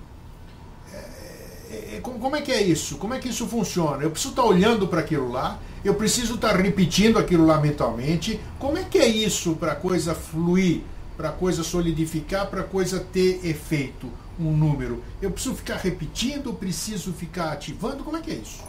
[1.71, 2.99] É como é que é isso?
[2.99, 4.03] Como é que isso funciona?
[4.03, 7.59] Eu preciso estar tá olhando para aquilo lá, eu preciso estar tá repetindo aquilo lá
[7.59, 8.39] mentalmente.
[8.59, 10.83] Como é que é isso para a coisa fluir,
[11.17, 15.03] para a coisa solidificar, para a coisa ter efeito, um número?
[15.21, 18.05] Eu preciso ficar repetindo, preciso ficar ativando?
[18.05, 18.63] Como é que é isso?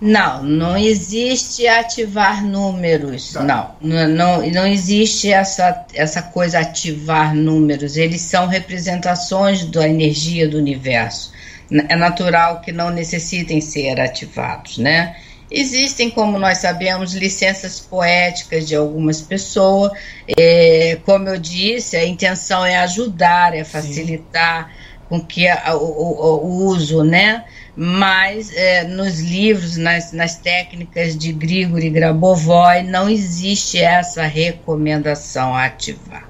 [0.00, 3.34] Não, não existe ativar números.
[3.34, 3.42] Tá.
[3.42, 7.98] Não, não, não existe essa, essa coisa ativar números.
[7.98, 11.32] Eles são representações da energia do universo.
[11.70, 15.16] É natural que não necessitem ser ativados, né?
[15.50, 19.92] Existem, como nós sabemos, licenças poéticas de algumas pessoas.
[20.38, 25.00] É, como eu disse, a intenção é ajudar, é facilitar Sim.
[25.08, 27.44] com que a, o, o, o uso, né?
[27.82, 35.64] mas é, nos livros, nas, nas técnicas de Grigori Grabovoi, não existe essa recomendação a
[35.64, 36.29] ativar.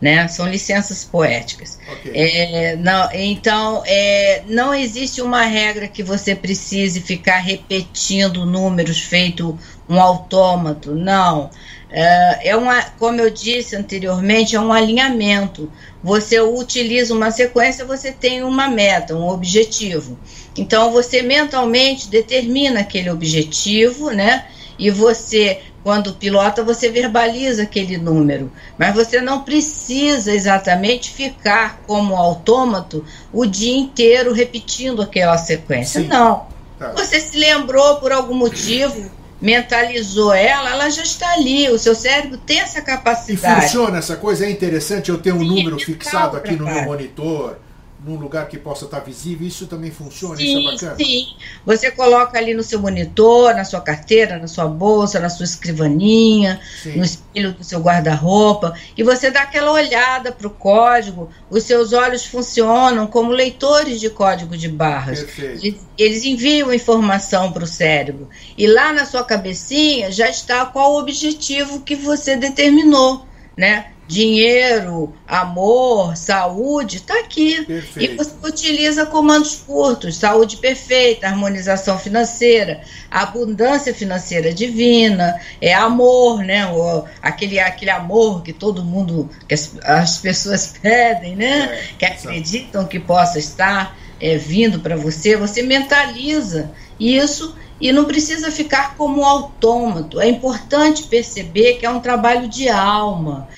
[0.00, 0.28] Né?
[0.28, 1.78] São licenças poéticas.
[1.90, 2.12] Okay.
[2.14, 9.58] É, não, então, é, não existe uma regra que você precise ficar repetindo números feito
[9.88, 11.50] um autômato, não.
[11.88, 15.70] É, é uma, como eu disse anteriormente, é um alinhamento.
[16.02, 20.18] Você utiliza uma sequência, você tem uma meta, um objetivo.
[20.56, 24.46] Então você mentalmente determina aquele objetivo, né?
[24.78, 28.50] E você, quando pilota, você verbaliza aquele número.
[28.76, 36.00] Mas você não precisa exatamente ficar como autômato o dia inteiro repetindo aquela sequência.
[36.00, 36.08] Sim.
[36.08, 36.44] Não.
[36.76, 36.90] Tá.
[36.90, 39.08] Você se lembrou por algum motivo,
[39.40, 41.70] mentalizou ela, ela já está ali.
[41.70, 43.60] O seu cérebro tem essa capacidade.
[43.60, 44.44] E funciona essa coisa?
[44.44, 47.58] É interessante eu ter um Sim, número é fixado aqui no meu monitor
[48.06, 50.96] num lugar que possa estar visível, isso também funciona, sim, isso é bacana?
[50.96, 51.26] Sim,
[51.64, 56.60] você coloca ali no seu monitor, na sua carteira, na sua bolsa, na sua escrivaninha,
[56.80, 56.96] sim.
[56.96, 61.92] no espelho do seu guarda-roupa, e você dá aquela olhada para o código, os seus
[61.92, 65.26] olhos funcionam como leitores de código de barras.
[65.36, 70.92] Eles, eles enviam informação para o cérebro, e lá na sua cabecinha já está qual
[70.92, 73.86] o objetivo que você determinou, né?
[74.06, 77.64] Dinheiro, amor, saúde, está aqui.
[77.64, 78.12] Perfeito.
[78.12, 86.66] E você utiliza comandos curtos, saúde perfeita, harmonização financeira, abundância financeira divina, é amor, né?
[86.66, 91.46] O, aquele, aquele amor que todo mundo, que as, as pessoas pedem, né?
[91.46, 98.04] É, que acreditam que possa estar é, vindo para você, você mentaliza isso e não
[98.04, 100.20] precisa ficar como autômato.
[100.20, 103.48] É importante perceber que é um trabalho de alma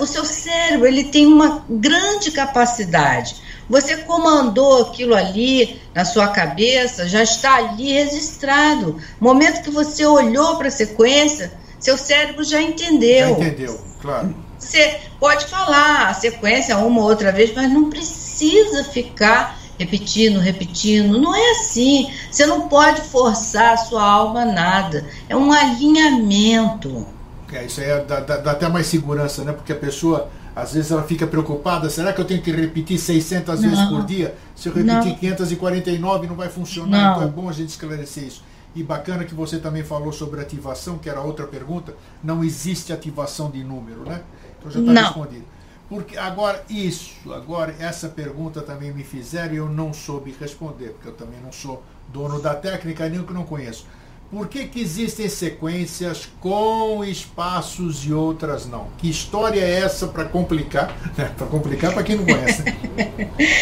[0.00, 3.36] o seu cérebro ele tem uma grande capacidade.
[3.68, 9.00] Você comandou aquilo ali na sua cabeça, já está ali registrado.
[9.18, 13.30] Momento que você olhou para a sequência, seu cérebro já entendeu.
[13.30, 14.34] Já entendeu, claro.
[14.58, 21.18] Você pode falar a sequência uma ou outra vez, mas não precisa ficar repetindo, repetindo.
[21.20, 22.10] Não é assim.
[22.30, 25.06] Você não pode forçar a sua alma a nada.
[25.28, 27.06] É um alinhamento.
[27.52, 29.52] É, isso aí é, dá, dá, dá, até mais segurança, né?
[29.52, 33.60] Porque a pessoa, às vezes, ela fica preocupada: será que eu tenho que repetir 600
[33.60, 33.70] não.
[33.70, 34.34] vezes por dia?
[34.54, 35.18] Se eu repetir não.
[35.18, 37.02] 549 não vai funcionar.
[37.02, 37.12] Não.
[37.16, 38.42] Então é bom a gente esclarecer isso.
[38.74, 41.94] E bacana que você também falou sobre ativação, que era outra pergunta.
[42.22, 44.20] Não existe ativação de número, né?
[44.58, 45.55] Então já está respondido.
[45.88, 51.08] Porque agora, isso, agora essa pergunta também me fizeram e eu não soube responder, porque
[51.08, 53.86] eu também não sou dono da técnica, nem o que não conheço.
[54.28, 58.88] Por que, que existem sequências com espaços e outras não?
[58.98, 60.88] Que história é essa para complicar?
[61.16, 61.32] Né?
[61.38, 62.62] para complicar para quem não conhece.
[62.62, 62.72] Né?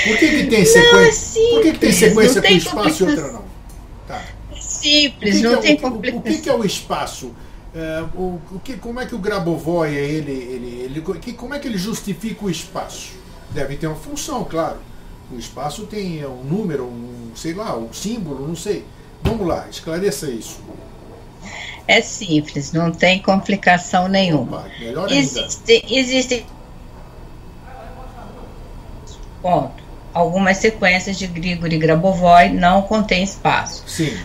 [0.06, 1.42] Por que, que tem sequência?
[1.42, 3.44] Não, é Por que, que tem sequência com espaço e outra não?
[4.08, 4.22] Tá.
[4.50, 6.32] É simples, não é tem o, complicação.
[6.32, 7.34] O, o que, é o espaço?
[7.74, 11.58] É, o, o que, como é que o Grabovoi ele, ele, ele, que, como é
[11.58, 13.12] que ele justifica o espaço?
[13.50, 14.78] Deve ter uma função, claro.
[15.32, 18.84] O espaço tem um número, um, sei lá, um símbolo, não sei.
[19.22, 20.60] Vamos lá, esclareça isso.
[21.88, 24.58] É simples, não tem complicação nenhuma.
[24.58, 26.46] Opa, Existe, existem.
[29.42, 29.82] Ponto.
[30.12, 33.82] Algumas sequências de Grigori Grabovoi não contêm espaço.
[33.88, 34.16] Sim.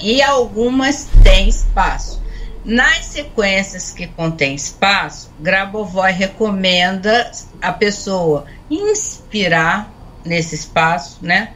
[0.00, 2.22] E algumas têm espaço.
[2.64, 7.30] Nas sequências que contém espaço, Grabovoi recomenda
[7.62, 9.90] a pessoa inspirar
[10.24, 11.54] nesse espaço, né?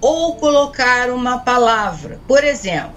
[0.00, 2.20] Ou colocar uma palavra.
[2.26, 2.92] Por exemplo,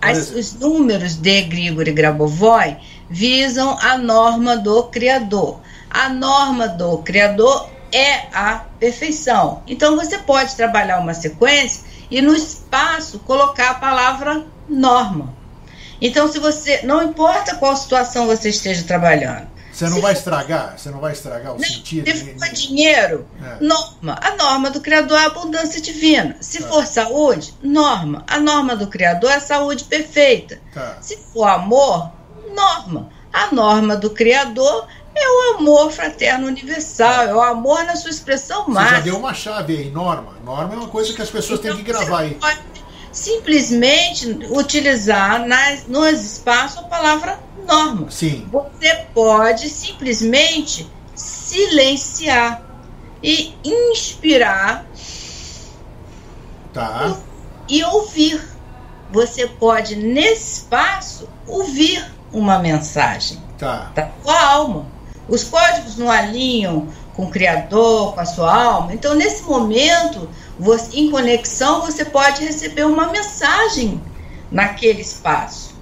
[0.00, 2.76] as, os números de Grigori Grabovoi
[3.08, 5.60] visam a norma do Criador.
[5.90, 9.62] A norma do Criador é a perfeição.
[9.66, 15.34] Então você pode trabalhar uma sequência e no espaço colocar a palavra norma.
[16.04, 16.82] Então, se você.
[16.82, 19.48] Não importa qual situação você esteja trabalhando.
[19.72, 20.74] Você não se vai estragar?
[20.78, 22.08] Você não vai estragar o não, sentido?
[22.08, 23.64] Se for dinheiro, é.
[23.64, 24.18] norma.
[24.20, 26.36] A norma do Criador é a abundância divina.
[26.40, 26.68] Se tá.
[26.68, 28.22] for saúde, norma.
[28.28, 30.60] A norma do Criador é a saúde perfeita.
[30.74, 30.98] Tá.
[31.00, 32.12] Se for amor,
[32.54, 33.08] norma.
[33.32, 38.68] A norma do Criador é o amor fraterno universal, é o amor na sua expressão
[38.68, 38.88] máxima.
[38.90, 40.34] Você já deu uma chave aí, norma.
[40.44, 42.34] Norma é uma coisa que as pessoas então, têm que gravar aí.
[42.34, 42.74] Pode
[43.14, 48.10] simplesmente utilizar nas, nos espaços a palavra norma.
[48.10, 48.46] Sim.
[48.50, 52.62] Você pode simplesmente silenciar
[53.22, 54.84] e inspirar
[56.72, 57.16] tá.
[57.68, 58.42] e, e ouvir.
[59.10, 63.40] Você pode, nesse espaço, ouvir uma mensagem.
[63.56, 63.92] Tá.
[63.94, 64.86] Da sua alma.
[65.28, 68.92] Os códigos não alinham com o Criador, com a sua alma.
[68.92, 74.00] Então, nesse momento, você, em conexão, você pode receber uma mensagem
[74.50, 75.74] naquele espaço.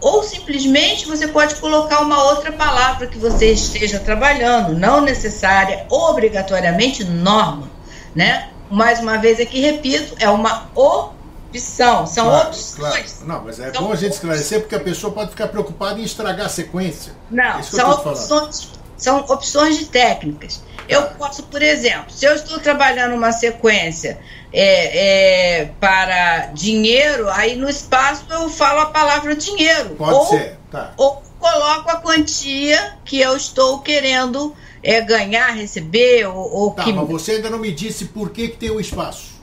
[0.00, 7.04] Ou simplesmente você pode colocar uma outra palavra que você esteja trabalhando, não necessária, obrigatoriamente
[7.04, 7.70] norma,
[8.14, 8.50] né?
[8.70, 12.76] Mais uma vez aqui repito, é uma opção, são claro, opções.
[12.76, 13.26] Claro.
[13.26, 16.04] Não, mas é são bom a gente esclarecer porque a pessoa pode ficar preocupada em
[16.04, 17.14] estragar a sequência.
[17.30, 20.62] Não, é são opções, são opções de técnicas.
[20.88, 24.18] Eu posso, por exemplo, se eu estou trabalhando uma sequência
[24.52, 29.90] é, é, para dinheiro, aí no espaço eu falo a palavra dinheiro.
[29.96, 30.92] Pode ou, ser, tá.
[30.96, 36.92] Ou coloco a quantia que eu estou querendo é, ganhar, receber, ou, ou tá, que...
[36.92, 39.34] mas você ainda não me disse por que, que tem o espaço.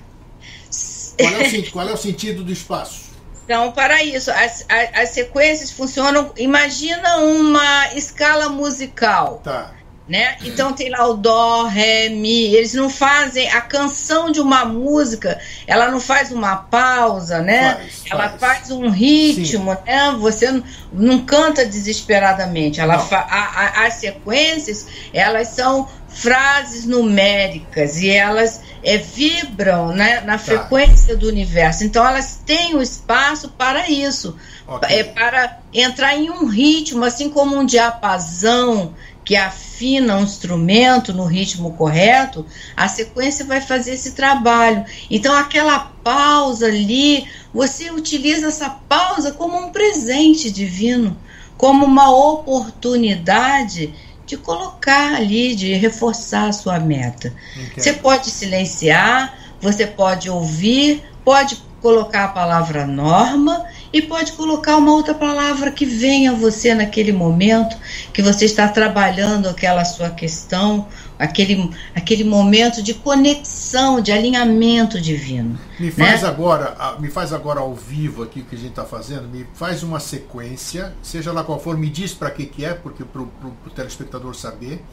[1.17, 3.10] Qual é o, qual é o sentido do espaço?
[3.51, 6.31] Então, para isso, as, as, as sequências funcionam.
[6.37, 9.41] Imagina uma escala musical.
[9.43, 9.73] Tá
[10.11, 10.35] né?
[10.43, 12.53] Então tem lá o dó, ré, mi.
[12.53, 17.75] Eles não fazem a canção de uma música, ela não faz uma pausa, né?
[17.75, 18.39] Faz, ela faz.
[18.41, 19.79] faz um ritmo, Sim.
[19.85, 20.15] né?
[20.19, 22.81] Você não, não, canta desesperadamente.
[22.81, 30.21] Ela fa, a, a, as sequências, elas são frases numéricas e elas é, vibram né,
[30.21, 30.39] na tá.
[30.39, 31.83] frequência do universo.
[31.83, 34.35] Então elas têm o espaço para isso,
[34.67, 34.99] okay.
[34.99, 38.93] é para entrar em um ritmo, assim como um diapasão
[39.23, 42.45] que afina um instrumento no ritmo correto,
[42.75, 44.83] a sequência vai fazer esse trabalho.
[45.09, 51.15] Então, aquela pausa ali, você utiliza essa pausa como um presente divino,
[51.55, 53.93] como uma oportunidade
[54.31, 57.33] de colocar ali, de reforçar a sua meta.
[57.53, 57.83] Entendo.
[57.83, 64.93] Você pode silenciar, você pode ouvir, pode colocar a palavra norma e pode colocar uma
[64.93, 67.75] outra palavra que venha a você naquele momento
[68.13, 70.87] que você está trabalhando aquela sua questão,
[71.21, 75.57] aquele, aquele momento de conexão, de alinhamento divino.
[75.79, 75.91] Me né?
[75.91, 76.27] faz né?
[76.27, 79.83] agora, me faz agora ao vivo aqui o que a gente está fazendo, me faz
[79.83, 83.69] uma sequência, seja lá qual for, me diz para que que é, porque para o
[83.75, 84.83] telespectador saber,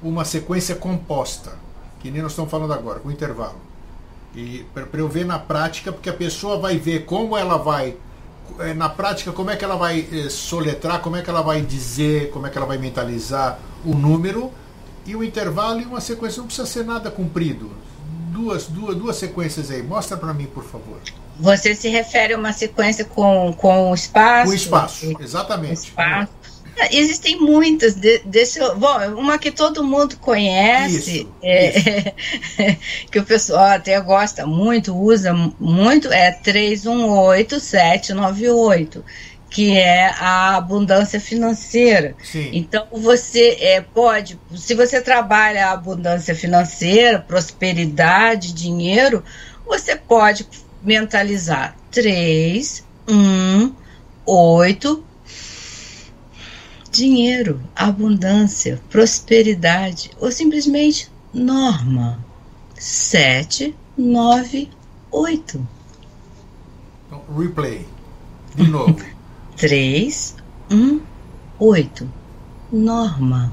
[0.00, 1.52] uma sequência composta,
[1.98, 3.60] que nem nós estamos falando agora, com intervalo.
[4.34, 7.96] E para eu ver na prática, porque a pessoa vai ver como ela vai
[8.60, 11.60] é, na prática, como é que ela vai é, soletrar, como é que ela vai
[11.60, 14.52] dizer, como é que ela vai mentalizar o número
[15.06, 16.40] e o intervalo e uma sequência.
[16.40, 17.70] Não precisa ser nada comprido.
[18.30, 19.82] Duas, duas, duas sequências aí.
[19.82, 20.98] Mostra para mim, por favor.
[21.38, 24.48] Você se refere a uma sequência com, com o espaço?
[24.48, 25.88] Com espaço, exatamente.
[25.88, 26.32] Espaço.
[26.90, 27.94] Existem muitas.
[27.94, 31.90] De, deixa bom, uma que todo mundo conhece, isso, é, isso.
[33.12, 39.04] que o pessoal até gosta muito, usa muito, é 318798
[39.52, 42.16] que é a abundância financeira.
[42.24, 42.48] Sim.
[42.54, 49.22] Então você é, pode, se você trabalha a abundância financeira, prosperidade, dinheiro,
[49.66, 50.48] você pode
[50.82, 53.74] mentalizar 3, 1,
[54.24, 55.04] 8,
[56.90, 62.24] dinheiro, abundância, prosperidade, ou simplesmente norma.
[62.74, 64.70] 7, 9,
[65.10, 65.68] 8.
[67.06, 67.86] Então, replay.
[68.54, 68.96] De novo.
[69.56, 70.36] 3,
[70.70, 71.00] 1,
[71.58, 72.08] 8.
[72.72, 73.52] Norma.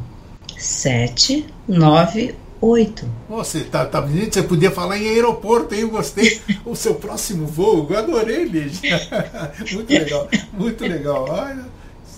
[0.58, 3.10] 7, 9, 8.
[3.30, 5.82] Você tá, tá você podia falar em aeroporto, hein?
[5.82, 6.41] Eu gostei.
[6.66, 9.00] o seu próximo voo, eu adorei, Lígia.
[9.72, 11.26] muito legal, muito legal.
[11.30, 11.66] Olha,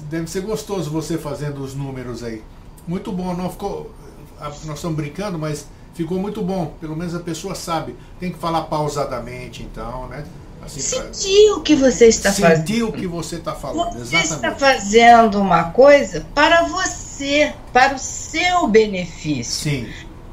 [0.10, 2.42] deve ser gostoso você fazendo os números aí.
[2.88, 3.92] Muito bom, não ficou.
[4.40, 6.74] Nós estamos brincando, mas ficou muito bom.
[6.82, 7.96] Pelo menos a pessoa sabe.
[8.20, 10.26] Tem que falar pausadamente, então, né?
[10.64, 11.56] Assim, sentir pra...
[11.56, 12.68] o que você está sentir fazendo.
[12.68, 14.34] Sentir o que você está falando, você exatamente.
[14.34, 19.72] está fazendo uma coisa para você, para o seu benefício.
[19.72, 19.88] Sim.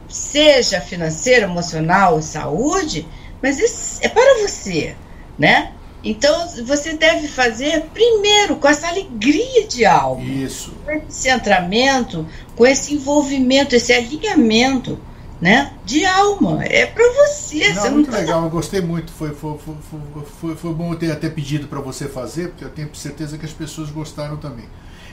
[0.09, 3.07] Seja financeiro, emocional, saúde,
[3.43, 4.97] mas é para você,
[5.39, 5.73] né?
[6.03, 10.23] Então você deve fazer primeiro com essa alegria de alma.
[10.23, 10.73] Isso.
[10.85, 14.99] Com esse centramento, com esse envolvimento, esse alinhamento
[15.41, 15.73] né?
[15.85, 16.65] De alma.
[16.65, 17.69] É para você.
[17.73, 18.19] Não, você muito tá...
[18.19, 19.13] legal, eu gostei muito.
[19.13, 22.95] Foi, foi, foi, foi, foi bom ter até pedido para você fazer, porque eu tenho
[22.95, 24.67] certeza que as pessoas gostaram também.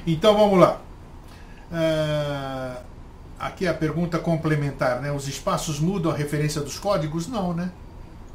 [0.06, 0.82] Então vamos lá.
[1.72, 2.82] Uh,
[3.40, 5.12] aqui a pergunta complementar, né?
[5.12, 7.28] Os espaços mudam a referência dos códigos?
[7.28, 7.70] Não, né?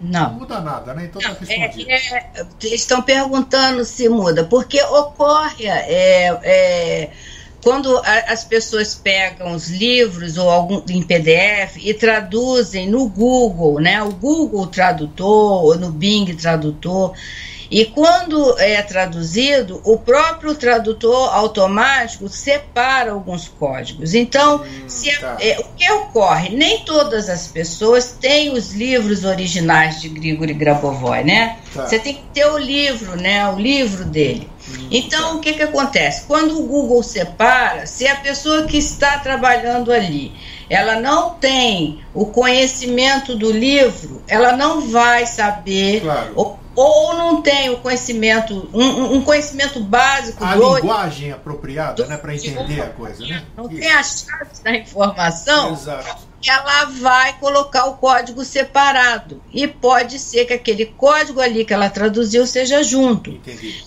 [0.01, 0.31] Não.
[0.31, 1.05] Não muda nada, né?
[1.05, 1.91] Então respondido.
[1.91, 7.11] É, é, estão perguntando se muda, porque ocorre é, é
[7.63, 13.81] quando a, as pessoas pegam os livros ou algum em PDF e traduzem no Google,
[13.81, 14.03] né?
[14.03, 17.15] O Google Tradutor ou no Bing Tradutor.
[17.71, 24.13] E quando é traduzido, o próprio tradutor automático separa alguns códigos.
[24.13, 25.37] Então, hum, se, tá.
[25.41, 26.49] é, o que ocorre?
[26.49, 31.59] Nem todas as pessoas têm os livros originais de Grigori Grabovoi, né?
[31.73, 31.87] Tá.
[31.87, 33.49] Você tem que ter o livro, né?
[33.49, 34.50] O livro dele.
[34.91, 36.25] Então, o que, que acontece?
[36.27, 40.33] Quando o Google separa, se a pessoa que está trabalhando ali
[40.71, 46.33] ela não tem o conhecimento do livro, ela não vai saber claro.
[46.37, 52.17] ou, ou, não tem o conhecimento, um, um conhecimento básico a do, linguagem apropriada, né,
[52.17, 53.43] para entender a coisa, né?
[53.57, 53.81] Não Isso.
[53.81, 55.73] tem a chave da informação.
[55.73, 56.31] Exato.
[56.47, 61.91] Ela vai colocar o código separado e pode ser que aquele código ali que ela
[61.91, 63.29] traduziu seja junto.
[63.31, 63.85] Entendi.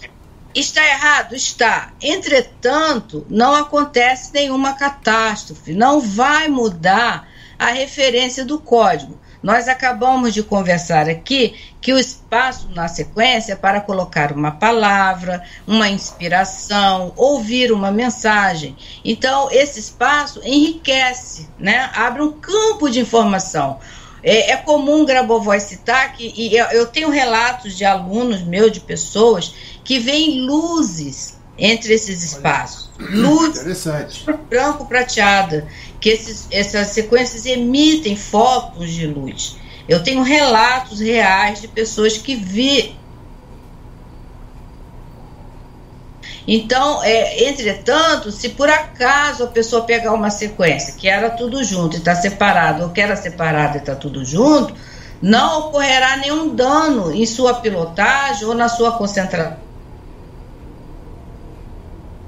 [0.54, 1.36] Está errado?
[1.36, 1.93] Está.
[2.01, 7.28] Entretanto, não acontece nenhuma catástrofe, não vai mudar
[7.58, 9.20] a referência do código.
[9.41, 15.89] Nós acabamos de conversar aqui que o espaço na sequência para colocar uma palavra, uma
[15.89, 18.78] inspiração, ouvir uma mensagem.
[19.04, 21.89] Então, esse espaço enriquece, né?
[21.93, 23.80] abre um campo de informação.
[24.24, 28.80] É, é comum Grabovoi citar que, e eu, eu tenho relatos de alunos meus, de
[28.80, 32.89] pessoas, que veem luzes entre esses espaços.
[32.99, 33.57] Luz
[34.49, 35.67] branco prateada,
[35.99, 39.57] que esses, essas sequências emitem fótons de luz.
[39.88, 42.95] Eu tenho relatos reais de pessoas que vi.
[46.47, 51.95] Então, é, entretanto, se por acaso a pessoa pegar uma sequência que era tudo junto
[51.95, 54.73] e está separado, ou que era separado e está tudo junto,
[55.21, 59.63] não ocorrerá nenhum dano em sua pilotagem ou na sua concentração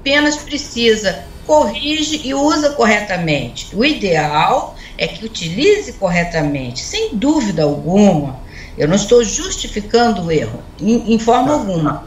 [0.06, 3.74] apenas precisa corrige e usa corretamente.
[3.74, 8.40] O ideal é que utilize corretamente, sem dúvida alguma.
[8.78, 12.06] Eu não estou justificando o erro, em, em forma alguma.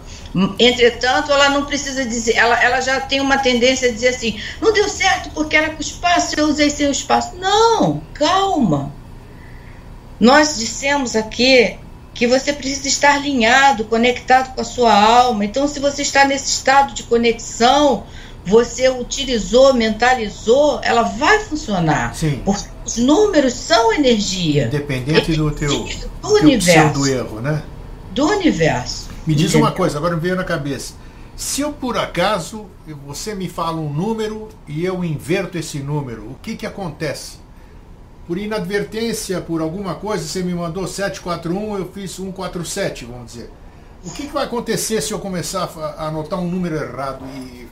[0.58, 4.72] Entretanto, ela não precisa dizer, ela, ela já tem uma tendência a dizer assim: não
[4.72, 7.36] deu certo porque era com espaço, eu usei sem o espaço.
[7.36, 8.94] Não, calma.
[10.20, 11.78] Nós dissemos aqui
[12.20, 15.46] que você precisa estar alinhado, conectado com a sua alma.
[15.46, 18.04] Então, se você está nesse estado de conexão,
[18.46, 22.14] você utilizou, mentalizou, ela vai funcionar.
[22.14, 22.42] Sim.
[22.44, 24.66] Porque os números são energia.
[24.66, 25.70] Independente do teu
[26.22, 27.00] do universo.
[27.00, 27.64] do erro, né?
[28.12, 29.08] Do universo.
[29.26, 29.68] Me diz Entendeu?
[29.68, 30.96] uma coisa, agora me veio na cabeça.
[31.38, 32.66] Se eu por acaso
[33.08, 37.38] você me fala um número e eu inverto esse número, o que que acontece?
[38.30, 43.50] Por inadvertência, por alguma coisa, você me mandou 741, eu fiz 147, vamos dizer.
[44.06, 45.68] O que, que, vai acontecer se eu começar
[45.98, 47.26] a anotar um número errado?
[47.26, 47.68] E,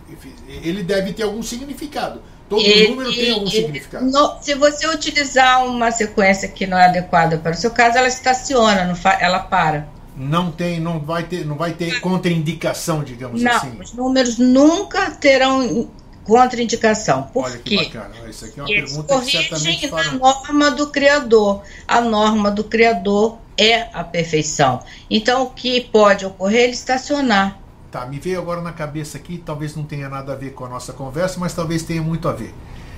[0.49, 2.23] e ele deve ter algum significado.
[2.49, 4.05] Todo ele, número tem algum ele, significado.
[4.07, 8.07] No, se você utilizar uma sequência que não é adequada para o seu caso, ela
[8.07, 9.87] estaciona, ela para.
[10.17, 13.79] Não tem, não vai ter, não vai ter contraindicação, digamos não, assim.
[13.79, 15.87] Os números nunca terão
[16.27, 17.23] contraindicação.
[17.23, 17.77] Por Olha quê?
[17.77, 18.29] que bacana.
[18.29, 20.11] Isso aqui é uma Eles pergunta que certamente farão...
[20.11, 21.63] a norma do Criador.
[21.87, 24.83] A norma do Criador é a perfeição.
[25.09, 27.59] Então, o que pode ocorrer é ele estacionar.
[27.89, 30.69] Tá, me veio agora na cabeça aqui, talvez não tenha nada a ver com a
[30.69, 32.53] nossa conversa, mas talvez tenha muito a ver.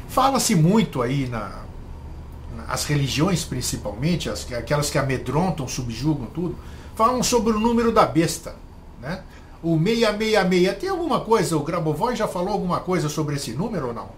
[0.08, 1.62] Fala-se muito aí na,
[2.68, 6.58] as religiões principalmente, as, aquelas que amedrontam, subjugam tudo,
[6.96, 8.56] falam sobre o número da besta,
[9.00, 9.22] né?
[9.62, 13.94] O 666, tem alguma coisa, o Grabovoi já falou alguma coisa sobre esse número ou
[13.94, 14.10] não?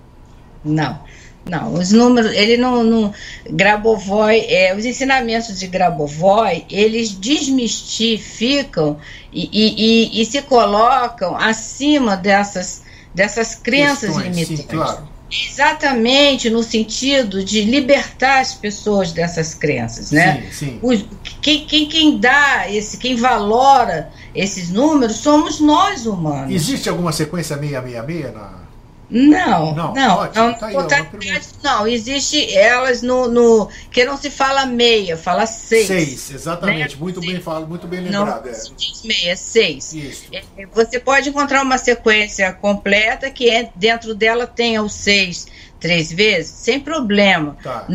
[0.63, 0.99] Não.
[1.43, 3.13] Não, os números, ele não, não
[3.49, 8.99] Grabovoi, é, os ensinamentos de Grabovoi, eles desmistificam
[9.33, 12.83] e, e, e, e se colocam acima dessas,
[13.13, 14.57] dessas crenças Questões, limitantes.
[14.57, 15.11] Sim, claro.
[15.31, 20.43] Exatamente no sentido de libertar as pessoas dessas crenças, né?
[20.51, 20.79] Sim, sim.
[20.81, 21.05] Os,
[21.41, 26.53] quem, quem, quem dá esse, quem valora esses números somos nós humanos.
[26.53, 28.61] Existe alguma sequência 666 na,
[29.13, 34.31] não, não, não, ótimo, não, tá aí, não, existe elas no, no, que não se
[34.31, 35.87] fala meia, fala seis.
[35.87, 37.01] Seis, exatamente, né?
[37.01, 37.33] muito seis.
[37.33, 38.45] bem falo, muito bem lembrado.
[38.45, 39.03] Não é.
[39.03, 39.91] meia, seis.
[39.91, 40.23] Isso.
[40.31, 45.45] É, você pode encontrar uma sequência completa que é, dentro dela tenha o seis
[45.77, 47.57] três vezes, sem problema.
[47.61, 47.85] Tá.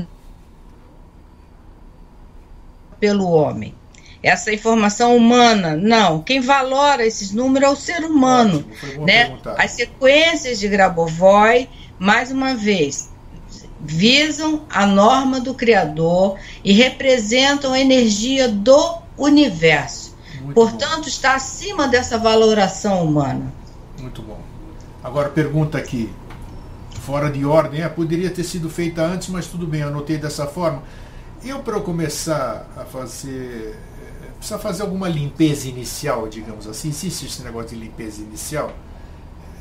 [3.01, 3.75] Pelo homem
[4.23, 5.77] essa informação humana.
[5.77, 8.65] Não, quem valora esses números é o ser humano.
[8.83, 9.37] Ótimo, né?
[9.57, 13.11] As sequências de Grabovoi, mais uma vez,
[13.81, 20.15] visam a norma do Criador e representam a energia do universo.
[20.41, 21.09] Muito Portanto, bom.
[21.09, 23.53] está acima dessa valoração humana.
[24.01, 24.41] Muito bom.
[25.03, 26.11] Agora, pergunta aqui,
[27.03, 30.83] fora de ordem, é, poderia ter sido feita antes, mas tudo bem, anotei dessa forma.
[31.45, 33.77] Eu, para começar a fazer
[34.37, 36.89] precisa fazer alguma limpeza inicial, digamos assim?
[36.89, 38.73] Existe esse negócio de limpeza inicial?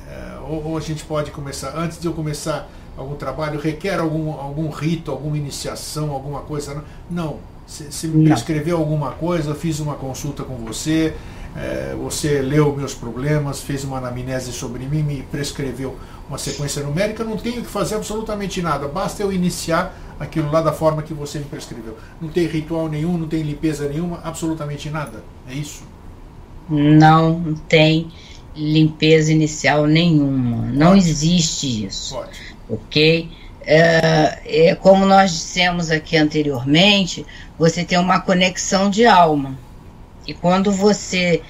[0.08, 4.32] É, ou, ou, a gente pode começar, antes de eu começar algum trabalho, requer algum,
[4.32, 6.84] algum rito, alguma iniciação, alguma coisa?
[7.10, 7.40] Não.
[7.68, 11.16] Você me prescreveu alguma coisa, eu fiz uma consulta com você,
[11.56, 15.96] é, você leu meus problemas, fez uma anamnese sobre mim, me prescreveu
[16.28, 20.72] uma sequência numérica, não tenho que fazer absolutamente nada, basta eu iniciar aquilo lá da
[20.72, 21.98] forma que você me prescreveu.
[22.22, 25.24] Não tem ritual nenhum, não tem limpeza nenhuma, absolutamente nada.
[25.48, 25.84] É isso?
[26.70, 28.12] Não tem
[28.56, 30.66] limpeza inicial nenhuma.
[30.72, 32.16] Não existe isso.
[32.16, 32.40] Pode.
[32.70, 33.30] Ok?
[33.62, 37.26] É, é, como nós dissemos aqui anteriormente,
[37.58, 39.58] você tem uma conexão de alma.
[40.26, 41.42] E quando você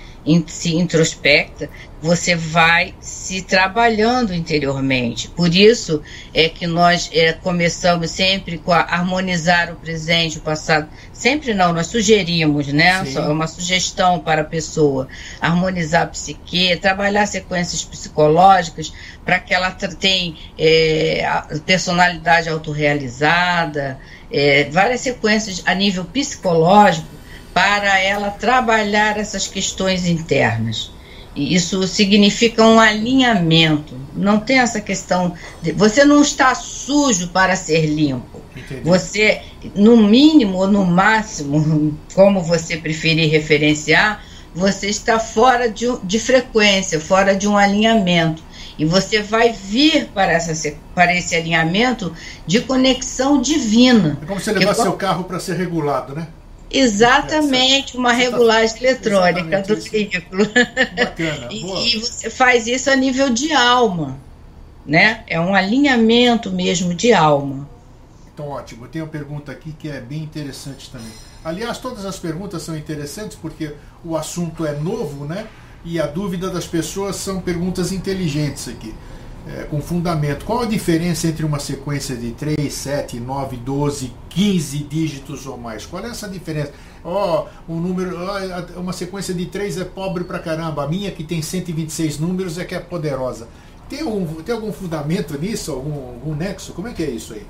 [0.47, 1.69] se introspecta,
[2.05, 5.27] você vai se trabalhando interiormente.
[5.27, 6.03] Por isso
[6.35, 10.87] é que nós é, começamos sempre com a harmonizar o presente, o passado.
[11.11, 13.03] Sempre não, nós sugerimos, né?
[13.15, 15.07] É uma sugestão para a pessoa.
[15.41, 18.93] Harmonizar a psique, trabalhar sequências psicológicas
[19.25, 21.27] para que ela tenha é,
[21.65, 23.99] personalidade autorrealizada,
[24.31, 27.07] é, várias sequências a nível psicológico
[27.51, 30.93] para ela trabalhar essas questões internas.
[31.35, 33.99] Isso significa um alinhamento.
[34.15, 38.41] Não tem essa questão de você não está sujo para ser limpo.
[38.55, 38.81] Entendi.
[38.83, 39.41] Você,
[39.75, 44.23] no mínimo ou no máximo, como você preferir referenciar,
[44.53, 48.41] você está fora de, de frequência, fora de um alinhamento.
[48.77, 52.13] E você vai vir para, essa, para esse alinhamento
[52.47, 54.17] de conexão divina.
[54.21, 56.27] É como se levar seu carro para ser regulado, né?
[56.69, 60.45] Exatamente, uma regulagem eletrônica do veículo.
[60.95, 61.47] Bacana.
[61.51, 64.17] e, e você faz isso a nível de alma,
[64.85, 65.23] né?
[65.27, 67.69] É um alinhamento mesmo de alma.
[68.33, 68.87] Então, ótimo.
[68.87, 71.11] Tem uma pergunta aqui que é bem interessante também.
[71.43, 75.47] Aliás, todas as perguntas são interessantes porque o assunto é novo, né?
[75.85, 78.93] E a dúvida das pessoas são perguntas inteligentes aqui
[79.47, 80.45] é, com fundamento.
[80.45, 85.85] Qual a diferença entre uma sequência de 3, 7, 9, 12, 15 dígitos ou mais?
[85.85, 86.71] Qual é essa diferença?
[87.03, 88.17] Ó, oh, um número,
[88.77, 90.83] uma sequência de 3 é pobre pra caramba.
[90.83, 93.47] A minha, que tem 126 números, é que é poderosa.
[93.87, 95.71] Tem, um, tem algum fundamento nisso?
[95.71, 96.73] Algum, algum nexo?
[96.73, 97.45] Como é que é isso aí?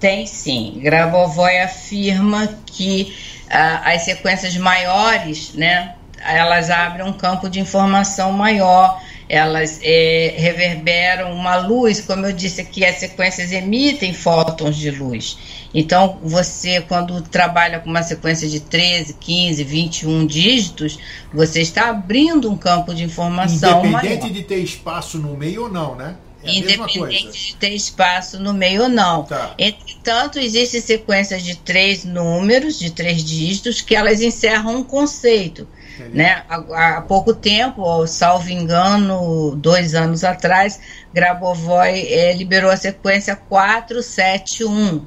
[0.00, 0.80] Tem sim.
[0.82, 3.14] Grabovoi afirma que
[3.48, 9.00] ah, as sequências maiores, né, elas abrem um campo de informação maior
[9.30, 15.38] elas é, reverberam uma luz, como eu disse aqui, as sequências emitem fótons de luz.
[15.72, 20.98] Então, você, quando trabalha com uma sequência de 13, 15, 21 dígitos,
[21.32, 23.84] você está abrindo um campo de informação.
[23.86, 24.32] Independente maior.
[24.32, 26.16] de ter espaço no meio ou não, né?
[26.42, 29.22] É Independente de ter espaço no meio ou não.
[29.22, 29.54] Tá.
[29.56, 35.68] Entretanto, existem sequências de três números, de três dígitos, que elas encerram um conceito.
[36.08, 36.42] Né?
[36.48, 40.80] Há, há, pouco tempo, salvo engano, dois anos atrás,
[41.12, 45.04] Grabovoi é, liberou a sequência 471.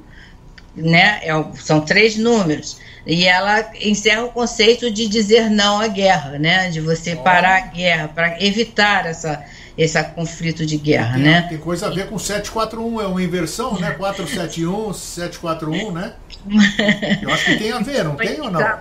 [0.76, 1.20] Né?
[1.24, 2.78] É, são três números.
[3.06, 6.70] E ela encerra o conceito de dizer não à guerra, né?
[6.70, 9.44] de você parar a guerra, para evitar essa
[9.78, 11.42] esse conflito de guerra, tem, né?
[11.50, 13.92] Tem coisa a ver com 741, é uma inversão, né?
[13.98, 16.14] 471, 741, né?
[17.22, 18.80] Eu acho que tem a ver, não tem ou não?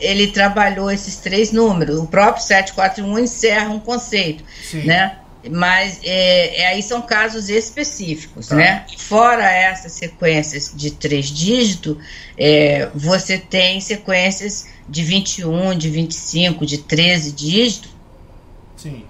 [0.00, 1.98] Ele trabalhou esses três números.
[1.98, 4.82] O próprio 741 encerra um conceito, Sim.
[4.82, 5.18] né?
[5.50, 8.56] Mas é, é, aí são casos específicos, tá.
[8.56, 8.84] né?
[8.98, 11.96] Fora essas sequências de três dígitos,
[12.36, 17.90] é, você tem sequências de 21, de 25, de 13 dígitos.
[18.76, 19.04] Sim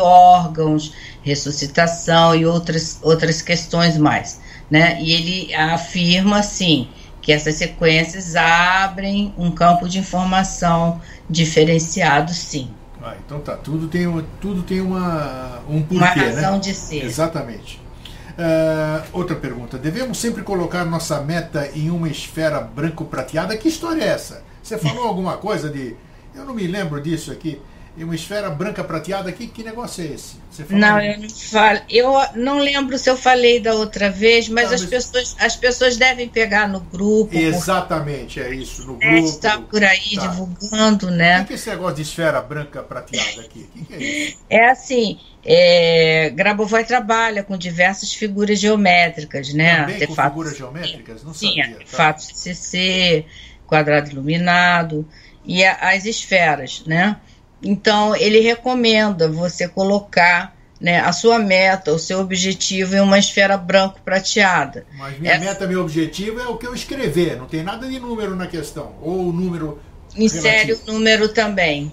[0.00, 0.92] órgãos,
[1.22, 4.40] ressuscitação e outras, outras questões mais.
[4.70, 5.00] Né?
[5.00, 6.88] E ele afirma, assim,
[7.20, 12.70] que essas sequências abrem um campo de informação diferenciado, sim.
[13.02, 14.04] Ah, então tá, tudo tem,
[14.40, 16.58] tudo tem uma, um porquê, Uma razão né?
[16.58, 17.04] de ser.
[17.04, 17.80] Exatamente.
[18.30, 19.78] Uh, outra pergunta.
[19.78, 23.56] Devemos sempre colocar nossa meta em uma esfera branco-prateada?
[23.56, 24.42] Que história é essa?
[24.62, 25.96] Você falou alguma coisa de.
[26.34, 27.60] Eu não me lembro disso aqui
[28.00, 29.30] e uma esfera branca prateada.
[29.30, 30.36] Que, que negócio é esse?
[30.70, 31.80] não, eu não falo.
[31.86, 34.90] Eu não lembro se eu falei da outra vez, mas, tá, as, mas...
[34.90, 37.36] Pessoas, as pessoas devem pegar no grupo.
[37.36, 38.86] Exatamente, é isso.
[38.86, 39.14] No grupo.
[39.16, 40.26] Está por aí tá.
[40.26, 41.42] divulgando, né?
[41.42, 43.68] O que é esse negócio de esfera branca prateada aqui?
[43.76, 44.38] O que, é isso?
[44.48, 45.20] É assim.
[45.44, 49.82] É, Grabovoi trabalha com diversas figuras geométricas, né?
[49.82, 51.22] Também com figuras geométricas?
[51.22, 51.78] Não sim, sabia.
[51.90, 52.12] Tá.
[52.12, 53.26] de CC,
[53.66, 55.06] quadrado iluminado
[55.44, 57.16] e a, as esferas, né?
[57.62, 63.56] Então, ele recomenda você colocar né, a sua meta, o seu objetivo em uma esfera
[63.56, 64.86] branco-prateada.
[64.96, 65.44] Mas minha Essa...
[65.44, 68.94] meta, meu objetivo é o que eu escrever, não tem nada de número na questão,
[69.02, 69.78] ou o número.
[70.16, 71.92] Insere o número também.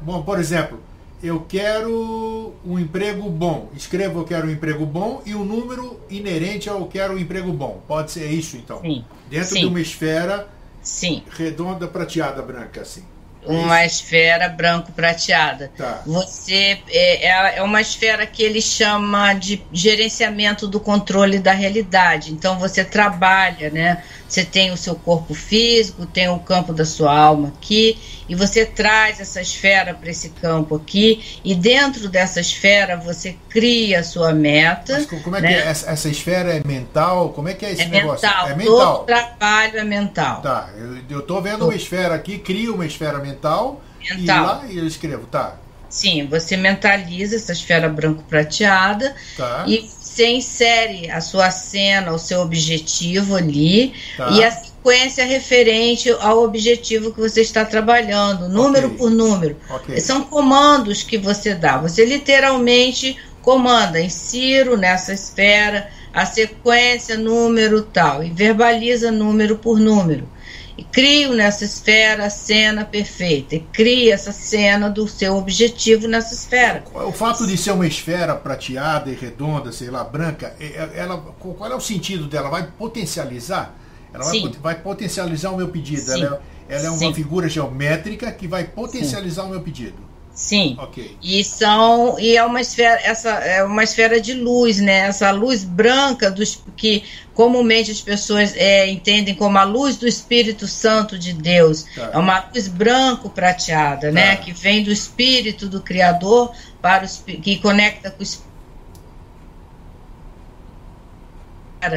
[0.00, 0.82] Bom, por exemplo,
[1.22, 3.70] eu quero um emprego bom.
[3.74, 7.18] Escrevo eu quero um emprego bom e o um número inerente ao eu quero um
[7.18, 7.80] emprego bom.
[7.86, 8.80] Pode ser isso, então?
[8.82, 9.04] Sim.
[9.30, 9.60] Dentro Sim.
[9.60, 10.48] de uma esfera
[10.82, 11.22] Sim.
[11.30, 13.04] redonda, prateada, branca, assim
[13.46, 15.70] uma esfera branco-prateada.
[15.76, 16.02] Tá.
[16.06, 22.32] Você é, é, é uma esfera que ele chama de gerenciamento do controle da realidade.
[22.32, 24.02] Então você trabalha, né?
[24.34, 27.96] Você tem o seu corpo físico, tem o campo da sua alma aqui,
[28.28, 34.00] e você traz essa esfera para esse campo aqui, e dentro dessa esfera você cria
[34.00, 34.94] a sua meta.
[34.94, 35.48] Mas como é né?
[35.48, 35.66] que é?
[35.68, 37.28] Essa, essa, esfera é mental?
[37.28, 38.26] Como é que é esse é negócio?
[38.26, 38.48] Mental.
[38.48, 38.96] É mental.
[38.96, 40.42] Todo trabalho é mental.
[40.42, 40.70] Tá,
[41.08, 44.18] eu, estou vendo uma esfera aqui, crio uma esfera mental, mental.
[44.18, 45.58] e lá eu escrevo, tá.
[45.88, 49.62] Sim, você mentaliza essa esfera branco-prateada tá.
[49.68, 54.30] e você insere a sua cena, o seu objetivo ali tá.
[54.30, 58.98] e a sequência referente ao objetivo que você está trabalhando, número okay.
[58.98, 59.56] por número.
[59.68, 59.98] Okay.
[60.00, 61.78] São comandos que você dá.
[61.78, 70.28] Você literalmente comanda, insiro nessa esfera a sequência, número tal, e verbaliza número por número
[70.76, 76.34] e crio nessa esfera a cena perfeita, e cria essa cena do seu objetivo nessa
[76.34, 76.82] esfera.
[76.92, 81.16] O fato de ser uma esfera prateada e redonda, sei lá, branca, é, é, ela,
[81.18, 82.48] qual é o sentido dela?
[82.48, 83.74] Vai potencializar?
[84.12, 86.12] Ela vai, vai, potencializar o meu pedido.
[86.12, 87.14] Ela é, ela é, uma Sim.
[87.14, 89.48] figura geométrica que vai potencializar Sim.
[89.48, 90.13] o meu pedido.
[90.34, 90.76] Sim.
[90.80, 91.16] Ok.
[91.22, 95.06] E são e é uma esfera essa é uma esfera de luz, né?
[95.06, 100.66] Essa luz branca dos que comumente as pessoas é, entendem como a luz do Espírito
[100.66, 101.84] Santo de Deus.
[101.94, 102.10] Tá.
[102.12, 104.22] É uma luz branco prateada, né?
[104.22, 104.28] tá.
[104.30, 104.36] né?
[104.36, 108.54] Que vem do Espírito do Criador para os que conecta com o Espírito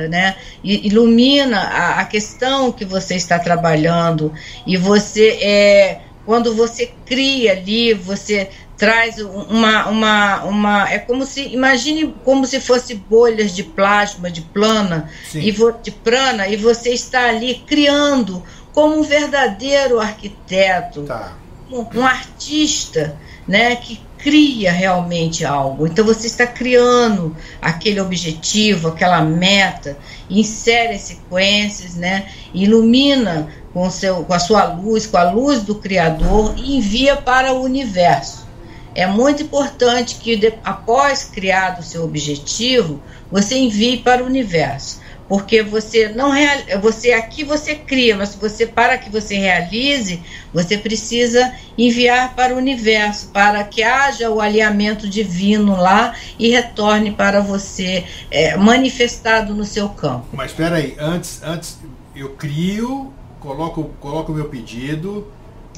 [0.10, 0.36] né?
[0.62, 4.34] ilumina a, a, questão que você está trabalhando
[4.66, 11.42] e você é quando você cria ali, você traz uma, uma, uma é como se
[11.54, 15.40] imagine como se fosse bolhas de plasma de plana Sim.
[15.40, 21.34] e de prana e você está ali criando como um verdadeiro arquiteto tá.
[21.72, 23.18] um, um, artista
[23.48, 29.98] né que cria realmente algo então você está criando aquele objetivo aquela meta
[30.30, 36.56] insere sequências né ilumina com, seu, com a sua luz, com a luz do Criador
[36.58, 38.48] e envia para o universo.
[38.96, 43.00] É muito importante que, de, após criado o seu objetivo,
[43.32, 45.00] você envie para o universo.
[45.30, 50.78] porque você não real, você aqui você cria, mas você para que você realize, você
[50.78, 57.42] precisa enviar para o universo, para que haja o alinhamento divino lá e retorne para
[57.42, 60.28] você é, manifestado no seu campo.
[60.32, 61.78] Mas espera aí, antes, antes
[62.16, 63.14] eu crio,
[63.48, 65.26] coloco, coloco o meu pedido,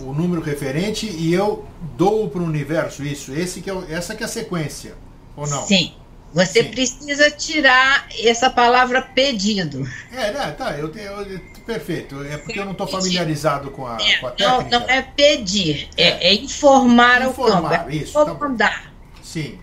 [0.02, 1.66] o número referente e eu
[1.96, 3.34] dou para o universo isso.
[3.34, 4.96] Esse que é, essa que é a sequência,
[5.36, 5.66] ou não?
[5.66, 5.94] Sim.
[6.32, 6.70] Você Sim.
[6.70, 9.88] precisa tirar essa palavra pedido.
[10.12, 12.24] É, né, tá, eu, eu, perfeito.
[12.24, 14.80] É porque eu não estou familiarizado com a, é, com a técnica.
[14.80, 17.90] Não, não é pedir, é, é informar, informar ao campo.
[17.90, 18.36] É isso, tá.
[18.36, 18.84] Tá
[19.24, 19.58] Sim.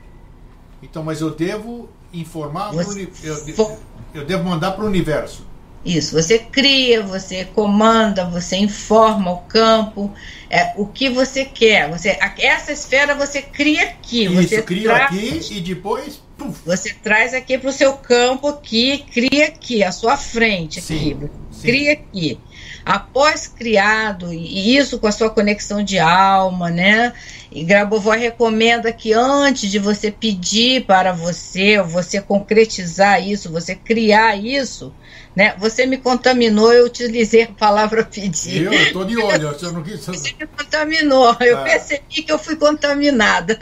[0.83, 3.09] Então, mas eu devo informar, Você...
[3.23, 3.79] eu,
[4.13, 5.47] eu devo mandar para o universo.
[5.87, 10.13] Isso, você cria, você comanda, você informa o campo,
[10.51, 11.89] é, o que você quer.
[11.89, 14.25] Você, essa esfera você cria aqui.
[14.25, 16.21] Isso, você cria traz, aqui e depois.
[16.65, 20.87] Você traz aqui para o seu campo aqui, cria aqui, à sua frente aqui.
[20.89, 21.31] Sim,
[21.63, 22.41] cria aqui.
[22.85, 27.13] Após criado, e isso com a sua conexão de alma, né?
[27.51, 34.37] E Grabovoi recomenda que antes de você pedir para você, você concretizar isso, você criar
[34.37, 34.93] isso,
[35.37, 35.55] né?
[35.59, 38.65] Você me contaminou, eu utilizei a palavra pedir.
[38.65, 40.07] Eu estou de olho, você não quis.
[40.07, 41.63] Você me contaminou, eu ah.
[41.63, 43.59] percebi que eu fui contaminada.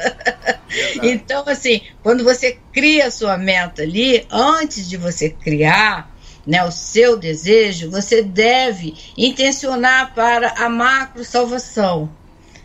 [1.02, 6.14] então, assim, quando você cria a sua meta ali, antes de você criar,
[6.46, 12.08] né, o seu desejo, você deve intencionar para a macro salvação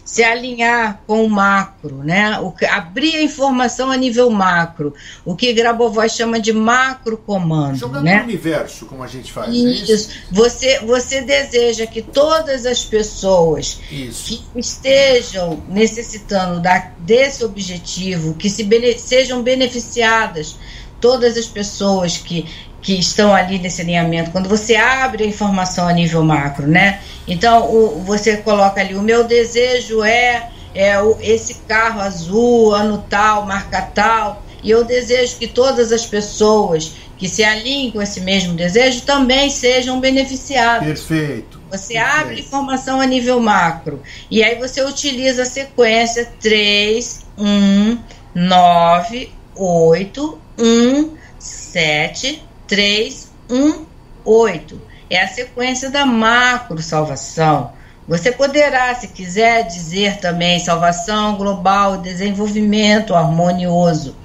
[0.10, 2.40] se alinhar com o macro, né?
[2.40, 4.92] O, abrir a informação a nível macro,
[5.24, 7.76] o que Grabovoi chama de macro comando.
[7.76, 8.18] Jogando né?
[8.18, 9.54] no universo, como a gente faz.
[9.54, 9.92] Isso.
[9.92, 10.10] É isso.
[10.32, 14.44] Você, você deseja que todas as pessoas isso.
[14.52, 20.56] que estejam necessitando da, desse objetivo, que se bene, sejam beneficiadas,
[21.00, 22.48] todas as pessoas que
[22.82, 27.02] que estão ali nesse alinhamento, quando você abre a informação a nível macro, né?
[27.28, 33.04] Então, o, você coloca ali, o meu desejo é, é o, esse carro azul, ano
[33.10, 38.22] tal, marca tal, e eu desejo que todas as pessoas que se alinhem com esse
[38.22, 40.88] mesmo desejo também sejam beneficiadas.
[40.88, 41.60] Perfeito.
[41.70, 42.20] Você Perfeito.
[42.20, 44.02] abre informação a nível macro,
[44.32, 47.98] e aí você utiliza a sequência 3, 1,
[48.34, 53.86] 9, 8, 1, 7, 3, 1,
[54.24, 54.82] 8.
[55.10, 57.74] É a sequência da macro salvação.
[58.08, 64.16] Você poderá, se quiser, dizer também salvação global, desenvolvimento harmonioso,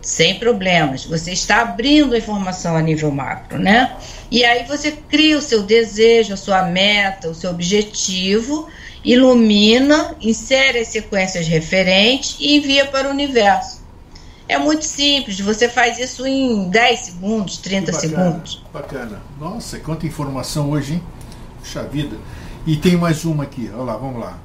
[0.00, 1.04] sem problemas.
[1.04, 3.96] Você está abrindo a informação a nível macro, né?
[4.30, 8.68] E aí você cria o seu desejo, a sua meta, o seu objetivo,
[9.04, 13.81] ilumina, insere as sequências referentes e envia para o universo.
[14.52, 18.62] É muito simples, você faz isso em 10 segundos, 30 bacana, segundos.
[18.70, 19.22] Bacana.
[19.40, 21.02] Nossa, quanta informação hoje, hein?
[21.58, 22.18] Puxa vida.
[22.66, 24.38] E tem mais uma aqui, olha lá, vamos lá.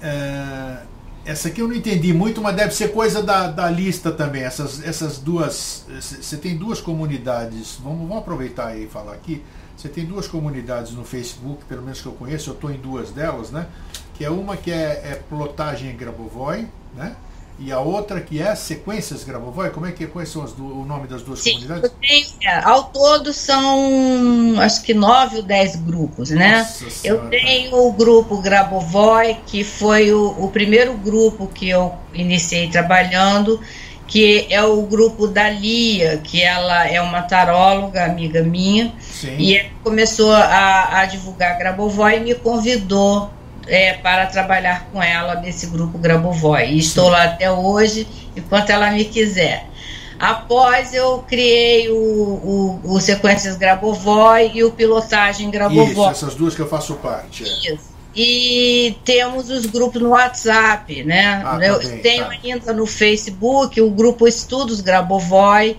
[0.00, 0.76] É,
[1.24, 4.44] essa aqui eu não entendi muito, mas deve ser coisa da, da lista também.
[4.44, 5.86] Essas, essas duas.
[6.00, 9.42] Você tem duas comunidades, vamos, vamos aproveitar e falar aqui.
[9.76, 13.10] Você tem duas comunidades no Facebook, pelo menos que eu conheço, eu estou em duas
[13.10, 13.66] delas, né?
[14.14, 17.16] Que é uma que é, é Plotagem Grabovoi, né?
[17.64, 19.70] E a outra que é Sequências Grabovoi.
[19.70, 21.92] Como é que quais são do, o nome das duas Sim, comunidades?
[22.00, 26.58] Tenho, é, ao todo são acho que nove ou dez grupos, né?
[26.58, 32.68] Nossa eu tenho o grupo Grabovoi, que foi o, o primeiro grupo que eu iniciei
[32.68, 33.60] trabalhando
[34.12, 39.38] que é o grupo da Lia, que ela é uma taróloga, amiga minha, Sim.
[39.38, 43.30] e começou a, a divulgar Grabovoi e me convidou
[43.66, 46.66] é, para trabalhar com ela nesse grupo Grabovoi.
[46.70, 48.06] E estou lá até hoje,
[48.36, 49.66] enquanto ela me quiser.
[50.18, 55.90] Após eu criei o, o, o Sequências Grabovoi e o Pilotagem Grabovoi.
[55.90, 57.44] Isso, essas duas que eu faço parte.
[57.44, 57.74] É.
[57.74, 57.92] Isso.
[58.14, 61.42] E temos os grupos no WhatsApp, né?
[61.44, 62.30] Ah, eu também, tenho tá.
[62.30, 65.78] ainda no Facebook o grupo Estudos Grabovoi,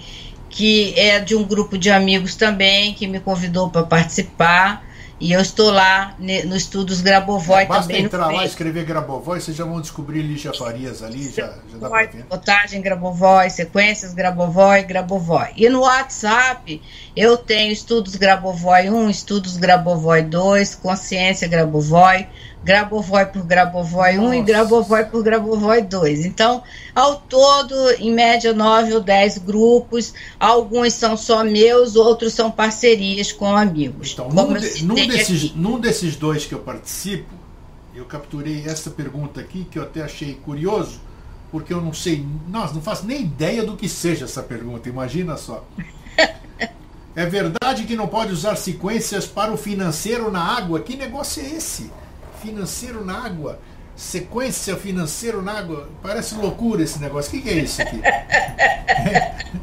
[0.50, 4.84] que é de um grupo de amigos também que me convidou para participar.
[5.24, 8.02] E eu estou lá no Estudos Grabovoi é, basta também.
[8.02, 11.90] Basta entrar lá, escrever Grabovoi, vocês já vão descobrir Lígia Farias ali, já, já dá
[11.90, 12.26] para ver.
[12.26, 15.48] Botagem Grabovoi, sequências Grabovoi, Grabovoi.
[15.56, 16.82] E no WhatsApp
[17.16, 22.28] eu tenho Estudos Grabovoi 1, Estudos Grabovoi 2, Consciência Grabovoi,
[22.64, 24.36] Grabovoi por Grabovoi 1 Nossa.
[24.36, 26.26] e Grabovoi por Grabovoi 2.
[26.26, 26.64] Então,
[26.96, 30.14] ao todo, em média, 9 ou 10 grupos.
[30.40, 34.14] Alguns são só meus, outros são parcerias com amigos.
[34.14, 37.34] Então, num, de, num, desses, num desses dois que eu participo,
[37.94, 41.02] eu capturei essa pergunta aqui, que eu até achei curioso,
[41.52, 45.36] porque eu não sei, nossa, não faço nem ideia do que seja essa pergunta, imagina
[45.38, 45.64] só.
[47.16, 50.80] É verdade que não pode usar sequências para o financeiro na água?
[50.80, 51.92] Que negócio é esse?
[52.44, 53.60] Financeiro na água?
[53.96, 55.90] Sequência financeiro na água?
[56.02, 57.30] Parece loucura esse negócio.
[57.30, 58.02] O que, que é isso aqui?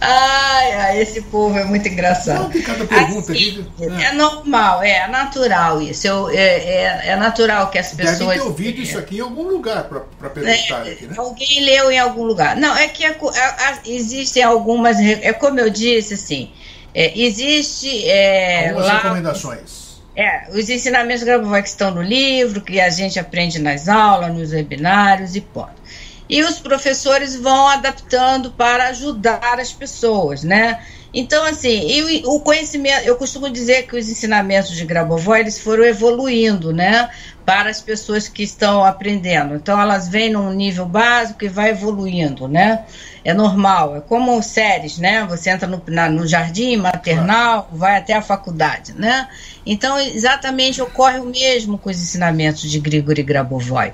[0.00, 2.42] ai, ai, esse povo é muito engraçado.
[2.44, 4.02] Não, tem cada pergunta assim, aqui.
[4.02, 6.06] É normal, é, é natural isso.
[6.06, 8.18] Eu, é, é, é, natural que as pessoas.
[8.18, 11.14] Devem ter ouvido isso aqui em algum lugar para perguntar é, aqui, né?
[11.16, 12.56] Alguém leu em algum lugar.
[12.56, 14.98] Não, é que a, a, a, existem algumas.
[14.98, 16.50] É como eu disse, assim.
[16.94, 18.08] É, existe.
[18.08, 23.18] É, algumas lá, recomendações é, os ensinamentos Grabovoi que estão no livro, que a gente
[23.18, 25.80] aprende nas aulas, nos webinários e ponto.
[26.28, 30.80] E os professores vão adaptando para ajudar as pessoas, né?
[31.12, 36.72] Então, assim, o conhecimento, eu costumo dizer que os ensinamentos de Grabovoi, eles foram evoluindo,
[36.72, 37.10] né?
[37.50, 39.54] Para as pessoas que estão aprendendo.
[39.54, 42.84] Então, elas vêm num nível básico e vai evoluindo, né?
[43.24, 45.26] é normal, é como séries, né?
[45.26, 49.28] Você entra no, na, no jardim maternal, vai até a faculdade, né?
[49.64, 53.92] Então, exatamente ocorre o mesmo com os ensinamentos de Grigori Grabovoi.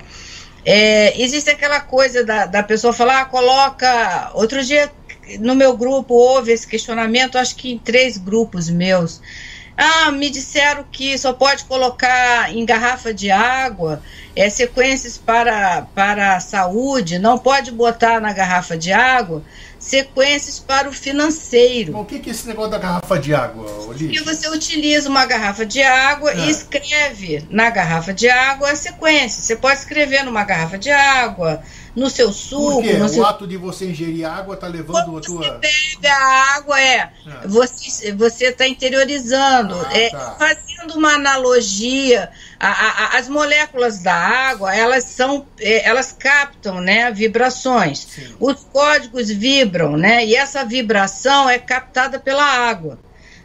[0.65, 4.31] É, existe aquela coisa da, da pessoa falar, ah, coloca.
[4.33, 4.91] Outro dia,
[5.39, 9.21] no meu grupo, houve esse questionamento, acho que em três grupos meus.
[9.77, 14.01] Ah, me disseram que só pode colocar em garrafa de água
[14.35, 19.43] é, sequências para, para a saúde, não pode botar na garrafa de água
[19.79, 21.97] sequências para o financeiro.
[21.97, 24.21] o que, que é esse negócio da garrafa de água, Olívia?
[24.21, 26.37] Porque você utiliza uma garrafa de água é.
[26.37, 29.41] e escreve na garrafa de água a sequência.
[29.41, 31.61] Você pode escrever numa garrafa de água,
[31.97, 32.83] no seu suco.
[32.83, 33.25] Por o seu...
[33.25, 35.37] ato de você ingerir água está levando Quando a tua.
[35.39, 37.11] Você bebe a água, é.
[37.25, 38.11] é.
[38.15, 39.73] Você está interiorizando.
[39.75, 40.35] Ah, é, tá.
[40.37, 42.29] Fazendo uma analogia,
[42.59, 45.47] a, a, as moléculas da água, elas são.
[45.59, 48.07] É, elas captam né, vibrações.
[48.07, 48.35] Sim.
[48.39, 50.23] Os códigos vibram, né?
[50.23, 52.99] E essa vibração é captada pela água.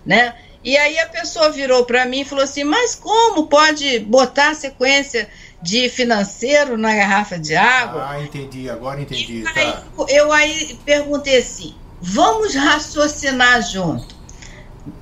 [0.04, 0.34] Né?
[0.64, 4.54] E aí a pessoa virou para mim e falou assim: Mas como pode botar a
[4.54, 5.28] sequência
[5.60, 8.06] de financeiro na garrafa de água.
[8.08, 9.44] Ah, entendi, agora entendi.
[9.54, 9.84] Aí, tá.
[10.08, 14.14] Eu aí perguntei assim: vamos raciocinar junto.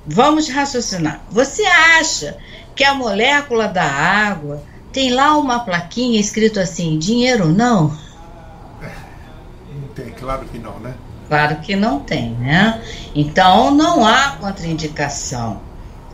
[0.06, 1.22] Vamos raciocinar.
[1.30, 2.36] Você acha
[2.76, 7.96] que a molécula da água tem lá uma plaquinha escrito assim, dinheiro não?
[9.72, 10.94] Não tem, claro que não, né?
[11.30, 12.82] Claro que não tem, né?
[13.14, 15.60] Então não há contraindicação.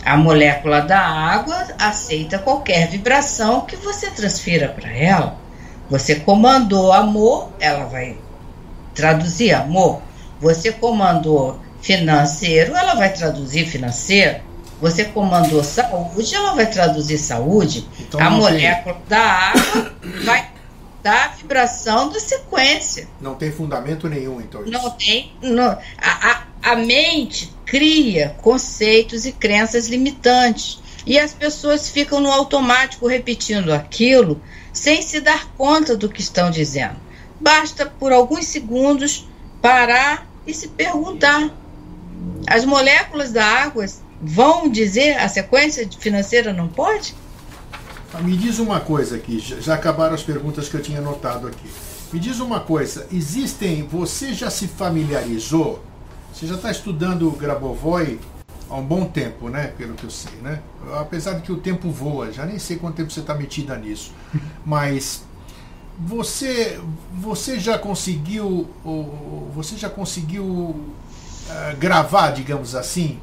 [0.05, 5.39] A molécula da água aceita qualquer vibração que você transfira para ela.
[5.89, 8.19] Você comandou amor, ela vai
[8.95, 10.03] traduzir amor.
[10.39, 14.41] Você comandou financeiro, ela vai traduzir financeiro.
[14.83, 17.89] Você comandou saúde, ela vai traduzir saúde.
[17.99, 19.05] Então, a molécula tem...
[19.09, 19.93] da água
[20.27, 20.56] vai
[21.07, 23.07] dar a vibração da sequência.
[23.21, 24.63] Não tem fundamento nenhum, então.
[24.63, 24.73] Isso.
[24.73, 25.33] Não tem.
[25.41, 26.43] Não, a, a,
[26.73, 30.81] a mente cria conceitos e crenças limitantes.
[31.07, 34.43] E as pessoas ficam no automático repetindo aquilo
[34.73, 36.97] sem se dar conta do que estão dizendo.
[37.41, 39.29] Basta por alguns segundos
[39.63, 41.55] parar e se perguntar:
[42.49, 43.87] as moléculas da água
[44.21, 47.15] vão dizer a sequência financeira não pode?
[48.15, 51.69] Ah, me diz uma coisa aqui, já acabaram as perguntas que eu tinha anotado aqui.
[52.13, 55.83] Me diz uma coisa, existem, você já se familiarizou
[56.37, 58.21] você já está estudando Grabovoi
[58.69, 59.69] há um bom tempo, né?
[59.69, 60.61] Pelo que eu sei, né?
[60.93, 64.13] Apesar de que o tempo voa, já nem sei quanto tempo você está metida nisso.
[64.63, 65.23] Mas
[65.99, 66.79] você,
[67.11, 68.69] você já conseguiu,
[69.55, 73.19] você já conseguiu uh, gravar, digamos assim,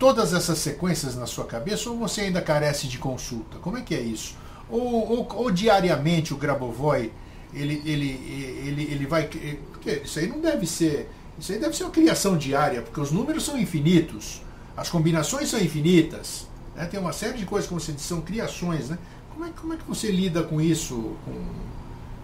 [0.00, 3.58] todas essas sequências na sua cabeça ou você ainda carece de consulta?
[3.58, 4.34] Como é que é isso?
[4.68, 7.12] Ou, ou, ou diariamente o Grabovoi
[7.54, 9.28] ele, ele, ele, ele vai.
[9.72, 11.08] Porque isso aí não deve ser
[11.40, 14.42] isso aí deve ser uma criação diária, porque os números são infinitos,
[14.76, 16.46] as combinações são infinitas.
[16.76, 16.84] Né?
[16.84, 18.90] Tem uma série de coisas que você diz, são criações.
[18.90, 18.98] Né?
[19.32, 21.16] Como, é, como é que você lida com isso?
[21.24, 21.32] Com,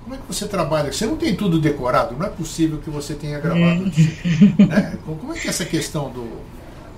[0.05, 0.93] como é que você trabalha?
[0.93, 3.85] Você não tem tudo decorado, não é possível que você tenha gravado.
[3.85, 4.67] Hum.
[4.69, 4.99] né?
[5.07, 6.29] Como é que é essa questão do.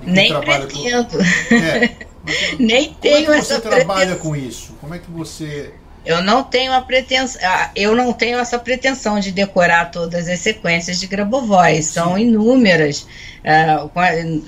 [0.02, 1.18] Nem pretendo.
[1.18, 1.90] Com, é,
[2.58, 4.18] Nem tenho como é que você trabalha pretensão.
[4.18, 4.76] com isso?
[4.80, 5.72] Como é que você
[6.08, 7.38] eu não tenho a pretensão,
[7.76, 13.06] eu não tenho essa pretensão de decorar todas as sequências de Grabovoi, são inúmeras.
[13.44, 13.76] É,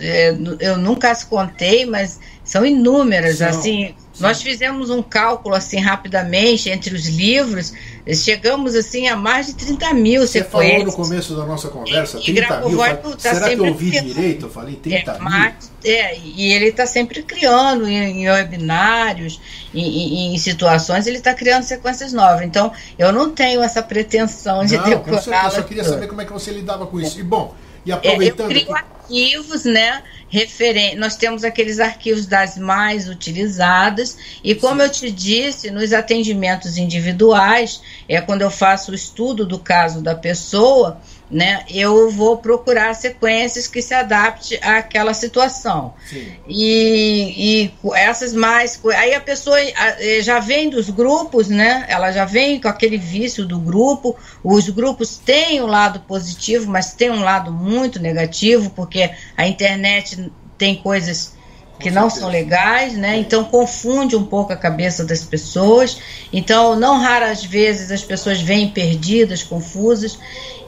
[0.00, 3.36] é, eu nunca as contei, mas são inúmeras.
[3.38, 3.48] São.
[3.48, 3.94] Assim, Sim.
[4.20, 7.72] Nós fizemos um cálculo assim rapidamente entre os livros,
[8.14, 10.50] chegamos assim a mais de 30 mil Você sequências.
[10.50, 12.78] falou no começo da nossa conversa, e, 30 mil.
[12.78, 14.46] Tá será que eu ouvi direito?
[14.46, 15.22] Eu falei 30 é, mil?
[15.22, 19.40] Mas, é, e ele está sempre criando em, em webinários,
[19.74, 22.42] em, em, em, situações, ele está criando sequências novas.
[22.42, 25.46] Então, eu não tenho essa pretensão de decorar.
[25.46, 27.18] Eu só queria saber como é que você lidava com isso.
[27.18, 27.54] E bom,
[27.84, 28.50] E aproveitando.
[28.50, 30.02] É, eu crio arquivos, né?
[30.28, 34.86] Referen nós temos aqueles arquivos das mais utilizadas, e como Sim.
[34.86, 40.14] eu te disse, nos atendimentos individuais, é quando eu faço o estudo do caso da
[40.14, 41.00] pessoa,
[41.30, 45.94] né, eu vou procurar sequências que se adapte àquela situação.
[46.48, 48.80] E, e, essas mais.
[48.96, 51.84] Aí a pessoa eh, já vem dos grupos, né?
[51.88, 54.16] Ela já vem com aquele vício do grupo.
[54.42, 60.32] Os grupos têm um lado positivo, mas tem um lado muito negativo, porque a internet
[60.58, 61.34] tem coisas
[61.80, 63.16] que não são legais, né?
[63.16, 65.98] Então confunde um pouco a cabeça das pessoas.
[66.32, 70.18] Então, não raras vezes as pessoas vêm perdidas, confusas.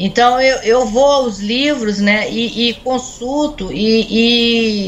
[0.00, 2.28] Então eu, eu vou aos livros, né?
[2.30, 4.06] E, e consulto e,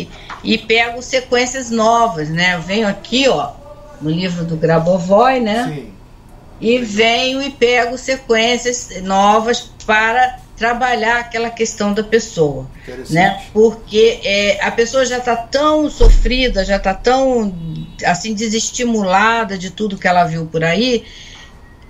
[0.03, 0.09] e,
[0.43, 2.55] e, pego sequências novas, né?
[2.55, 3.53] Eu venho aqui, ó,
[4.01, 5.73] no livro do Grabovoi, né?
[5.73, 5.93] Sim.
[6.61, 12.69] E venho e pego sequências novas para trabalhar aquela questão da pessoa,
[13.11, 13.43] né?
[13.53, 17.53] Porque é, a pessoa já está tão sofrida, já está tão
[18.05, 21.05] assim desestimulada de tudo que ela viu por aí.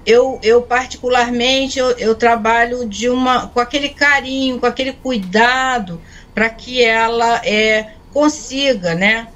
[0.06, 6.00] Eu, eu particularmente eu, eu trabalho de uma com aquele carinho, com aquele cuidado
[6.34, 9.28] para que ela é, consiga, né?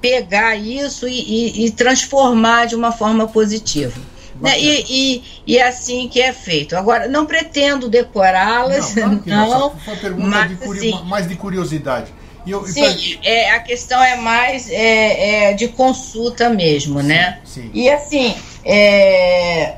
[0.00, 3.98] Pegar isso e, e, e transformar de uma forma positiva.
[4.40, 4.60] Né?
[4.60, 6.76] E, e, e, é assim que é feito.
[6.76, 9.22] Agora, não pretendo decorá-las, não.
[9.24, 12.12] não, não foi uma pergunta mas, de assim, mais de curiosidade.
[12.46, 13.30] Eu, sim, pra...
[13.30, 17.40] é, a questão é mais é, é de consulta mesmo, sim, né?
[17.44, 17.70] Sim.
[17.74, 19.76] E assim, é,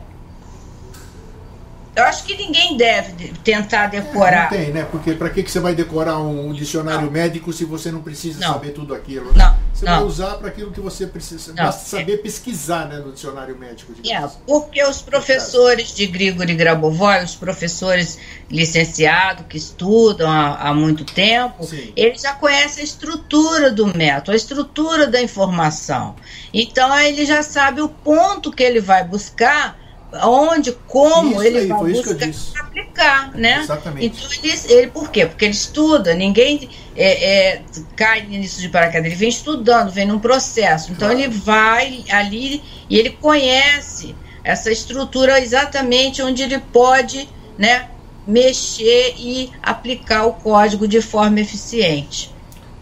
[1.99, 4.53] eu acho que ninguém deve tentar decorar.
[4.53, 4.89] É, não tem, né?
[4.91, 7.11] Porque para que, que você vai decorar um, dicionário não.
[7.11, 8.53] médico se você não precisa não.
[8.53, 9.33] saber tudo aquilo?
[9.37, 9.57] Não.
[9.75, 11.53] Você vai usar para aquilo que você precisa.
[11.55, 11.65] Não.
[11.65, 12.17] Basta saber é.
[12.19, 13.93] pesquisar né, no dicionário médico.
[14.09, 18.19] É, porque os professores de Grigori Grabovoi, os professores
[18.49, 21.93] licenciados que estudam há, há muito tempo, Sim.
[21.97, 26.15] eles já conhecem a estrutura do método, a estrutura da informação.
[26.55, 29.77] Então, ele já sabe o ponto que ele vai buscar
[30.13, 33.61] onde, como isso ele aí, vai buscar aplicar, né?
[33.61, 34.07] Exatamente.
[34.07, 35.27] Então ele, ele, por quê?
[35.27, 37.63] Porque ele estuda, ninguém é, é,
[37.95, 40.93] cai nisso de paraquedas, ele vem estudando, vem num processo.
[40.93, 41.23] Então claro.
[41.23, 47.29] ele vai ali e ele conhece essa estrutura exatamente onde ele pode,
[47.59, 47.91] né,
[48.27, 52.35] mexer e aplicar o código de forma eficiente.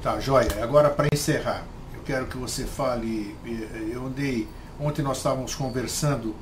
[0.03, 0.49] Tá, joia.
[0.62, 3.35] Agora para encerrar, eu quero que você fale,
[3.93, 4.47] eu andei,
[4.79, 6.35] ontem nós estávamos conversando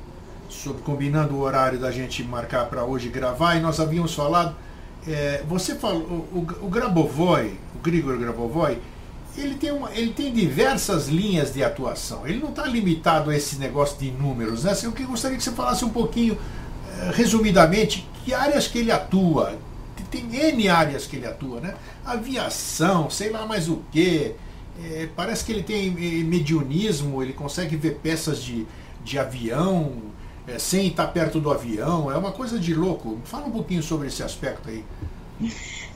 [0.55, 4.55] sobre combinando o horário da gente marcar para hoje gravar, e nós havíamos falado.
[5.07, 8.79] É, você falou, o, o, Grabovoi, o Grigor Grabovoi,
[9.37, 12.25] ele tem, uma, ele tem diversas linhas de atuação.
[12.25, 14.63] Ele não está limitado a esse negócio de números.
[14.63, 14.75] Né?
[14.83, 16.37] Eu gostaria que você falasse um pouquinho,
[16.99, 19.57] é, resumidamente, que áreas que ele atua.
[20.09, 21.75] Tem N áreas que ele atua, né?
[22.05, 24.33] Aviação, sei lá mais o que.
[24.81, 28.65] É, parece que ele tem é, mediunismo, ele consegue ver peças de,
[29.03, 29.91] de avião,
[30.47, 33.19] é, sem estar perto do avião, é uma coisa de louco.
[33.25, 34.83] Fala um pouquinho sobre esse aspecto aí.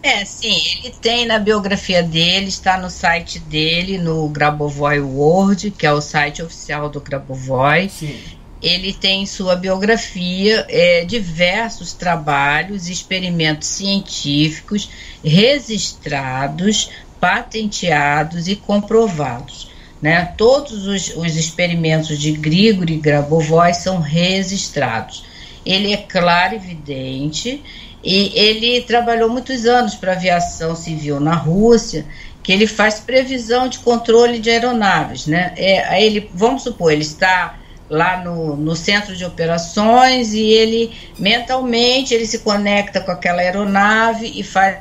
[0.02, 5.86] É, sim, ele tem na biografia dele, está no site dele, no Grabovoi World, que
[5.86, 7.90] é o site oficial do Grabovoi.
[7.90, 8.18] Sim.
[8.62, 14.90] Ele tem em sua biografia é, diversos trabalhos, experimentos científicos
[15.24, 16.90] registrados,
[17.20, 19.69] patenteados e comprovados.
[20.02, 20.34] Né?
[20.38, 25.26] Todos os, os experimentos de Grigori Grabovoi são registrados.
[25.66, 27.62] Ele é claro evidente
[28.04, 32.06] e ele trabalhou muitos anos para aviação civil na Rússia,
[32.42, 35.28] que ele faz previsão de controle de aeronaves.
[35.28, 35.54] Né?
[35.58, 42.14] É, ele, vamos supor, ele está lá no, no centro de operações e ele mentalmente
[42.14, 44.78] ele se conecta com aquela aeronave e faz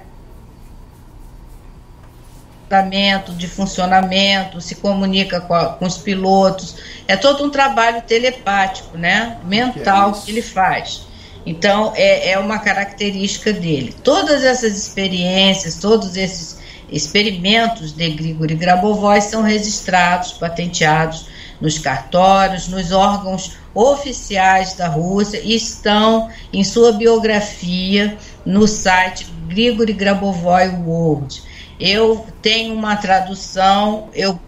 [3.36, 6.76] de funcionamento, se comunica com, a, com, os pilotos.
[7.06, 9.38] É todo um trabalho telepático, né?
[9.44, 11.02] Mental que, é que ele faz.
[11.46, 13.94] Então, é, é uma característica dele.
[14.04, 16.58] Todas essas experiências, todos esses
[16.90, 21.26] experimentos de Grigori Grabovoi são registrados, patenteados
[21.60, 29.92] nos cartórios, nos órgãos oficiais da Rússia e estão em sua biografia no site Grigori
[29.92, 31.47] Grabovoi World.
[31.78, 34.38] Eu tenho uma tradução, eu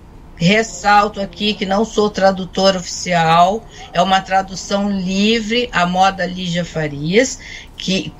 [0.41, 3.63] ressalto aqui que não sou tradutor oficial,
[3.93, 7.39] é uma tradução livre, a moda Lígia Farias,
[7.77, 8.11] que,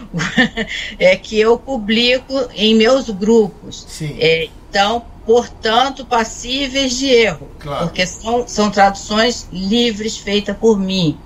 [0.98, 3.86] é, que eu publico em meus grupos.
[4.18, 7.86] É, então, portanto, passíveis de erro, claro.
[7.86, 11.18] porque são, são traduções livres feitas por mim.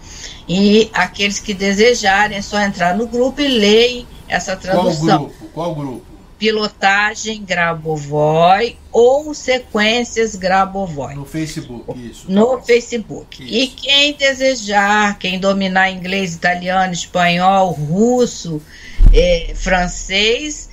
[0.48, 5.06] E aqueles que desejarem é só entrar no grupo e lerem essa tradução.
[5.06, 5.46] Qual grupo?
[5.52, 6.17] Qual grupo?
[6.38, 11.14] Pilotagem Grabovoi ou Sequências Grabovoi.
[11.14, 12.26] No Facebook, isso.
[12.26, 13.42] Tá no Facebook.
[13.42, 13.54] Isso.
[13.54, 18.62] E quem desejar, quem dominar inglês, italiano, espanhol, russo,
[19.12, 20.68] eh, francês,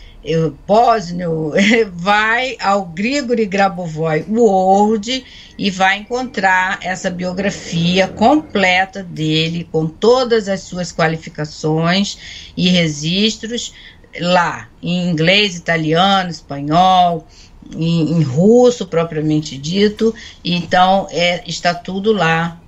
[0.66, 1.54] Bósnio,
[1.94, 5.24] vai ao Grigori Grabovoi World
[5.58, 12.18] e vai encontrar essa biografia completa dele, com todas as suas qualificações
[12.58, 13.74] e registros
[14.20, 17.28] lá, em inglês, italiano, espanhol,
[17.74, 20.14] em, em russo propriamente dito.
[20.44, 22.60] Então, é, está tudo lá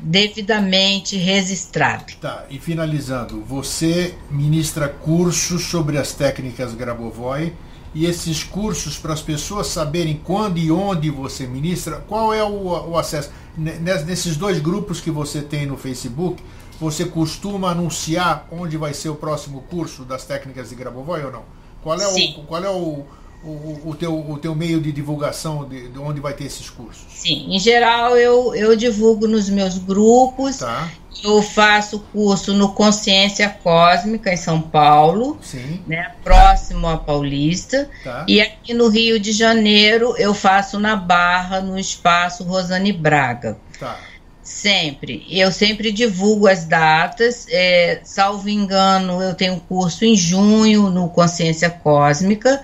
[0.00, 2.12] devidamente registrado.
[2.20, 7.52] Tá, e finalizando, você ministra cursos sobre as técnicas Grabovoi
[7.98, 12.90] e esses cursos para as pessoas saberem quando e onde você ministra, qual é o,
[12.90, 13.28] o acesso?
[13.56, 16.40] Nesses dois grupos que você tem no Facebook,
[16.80, 21.42] você costuma anunciar onde vai ser o próximo curso das técnicas de Grabovoi ou não?
[21.82, 22.36] Qual é, Sim.
[22.38, 23.04] o, qual é o,
[23.42, 27.04] o, o, teu, o teu meio de divulgação de, de, onde vai ter esses cursos?
[27.10, 30.58] Sim, em geral eu, eu divulgo nos meus grupos.
[30.58, 30.88] Tá.
[31.22, 35.82] Eu faço curso no Consciência Cósmica em São Paulo, Sim.
[35.86, 37.90] Né, próximo a Paulista.
[38.04, 38.24] Tá.
[38.28, 43.58] E aqui no Rio de Janeiro eu faço na Barra, no espaço Rosane Braga.
[43.78, 43.98] Tá.
[44.42, 45.26] Sempre.
[45.30, 47.46] Eu sempre divulgo as datas.
[47.50, 52.62] É, salvo engano, eu tenho curso em junho no Consciência Cósmica.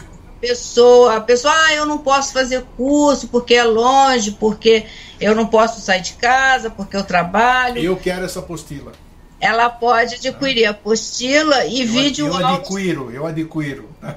[0.43, 4.85] Pessoa, a pessoa, ah, eu não posso fazer curso porque é longe, porque
[5.21, 7.81] eu não posso sair de casa, porque eu trabalho.
[7.81, 8.91] Eu quero essa apostila.
[9.39, 13.89] Ela pode adquirir a apostila e eu, vídeo Eu adquiro, eu adquiro.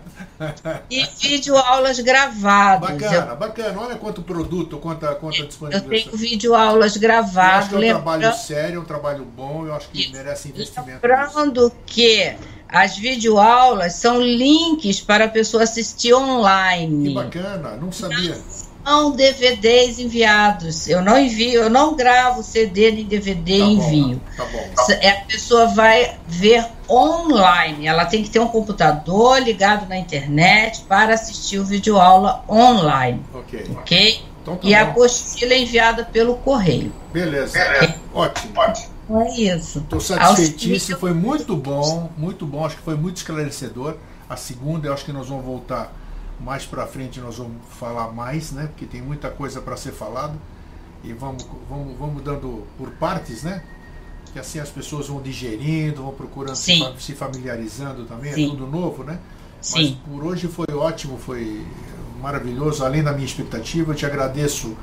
[0.90, 2.90] E vídeo aulas gravadas.
[2.90, 3.80] Bacana, eu, bacana.
[3.80, 5.94] Olha quanto produto, quanta, quanta disponibilidade.
[5.94, 7.72] Eu tenho vídeo aulas gravadas.
[7.72, 10.50] Eu acho que é um trabalho sério, é um trabalho bom, eu acho que merece
[10.50, 11.00] investimento.
[11.02, 12.36] Lembrando que
[12.68, 17.08] as videoaulas são links para a pessoa assistir online.
[17.08, 18.36] Que bacana, não sabia.
[18.84, 20.88] São DVDs enviados.
[20.88, 24.20] Eu não envio, eu não gravo CD nem DVD tá e envio.
[24.20, 25.08] Bom, tá bom.
[25.08, 27.86] A pessoa vai ver online.
[27.86, 33.22] Ela tem que ter um computador ligado na internet para assistir o videoaula online.
[33.34, 33.66] Ok.
[33.70, 34.22] Ok?
[34.42, 34.76] Então, tá e bom.
[34.76, 36.92] a apostila é enviada pelo correio.
[37.12, 37.58] Beleza.
[37.58, 37.94] É.
[38.14, 38.52] Ótimo.
[38.54, 38.95] Ótimo.
[39.08, 39.78] É isso.
[39.78, 43.96] Estou satisfeitíssimo, foi muito bom, muito bom, acho que foi muito esclarecedor.
[44.28, 45.92] A segunda, eu acho que nós vamos voltar
[46.40, 48.66] mais para frente, nós vamos falar mais, né?
[48.66, 50.34] Porque tem muita coisa para ser falado.
[51.04, 53.62] E vamos, vamos, vamos dando por partes, né?
[54.32, 58.46] Que assim as pessoas vão digerindo, vão procurando se, se, familiarizando também, é Sim.
[58.46, 59.20] é tudo novo, né?
[59.60, 59.74] Sim.
[59.74, 61.64] Mas por hoje foi ótimo, foi
[62.20, 63.92] maravilhoso, além da minha expectativa.
[63.92, 64.76] Eu te agradeço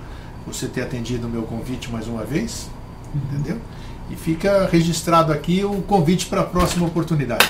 [0.48, 2.70] você ter atendido o meu convite mais uma vez,
[3.14, 3.22] uhum.
[3.32, 3.62] entendeu?
[4.10, 7.50] E fica registrado aqui o convite para a próxima oportunidade.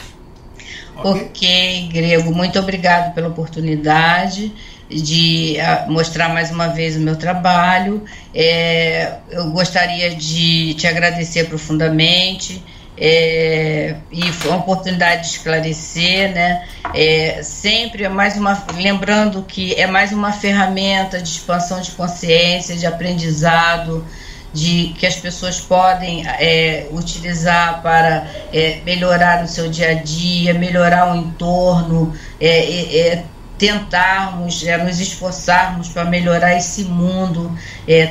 [0.95, 1.21] Okay?
[1.23, 4.53] ok, Grego, muito obrigado pela oportunidade
[4.89, 8.03] de ah, mostrar mais uma vez o meu trabalho.
[8.33, 12.63] É, eu gostaria de te agradecer profundamente.
[12.95, 16.63] É, e foi uma oportunidade de esclarecer, né?
[16.93, 22.75] É, sempre é mais uma, lembrando que é mais uma ferramenta de expansão de consciência,
[22.75, 24.05] de aprendizado,
[24.53, 30.53] de que as pessoas podem é, utilizar para é, melhorar o seu dia a dia,
[30.53, 33.25] melhorar o entorno, é, é, é
[33.57, 37.51] tentarmos, é, nos esforçarmos para melhorar esse mundo,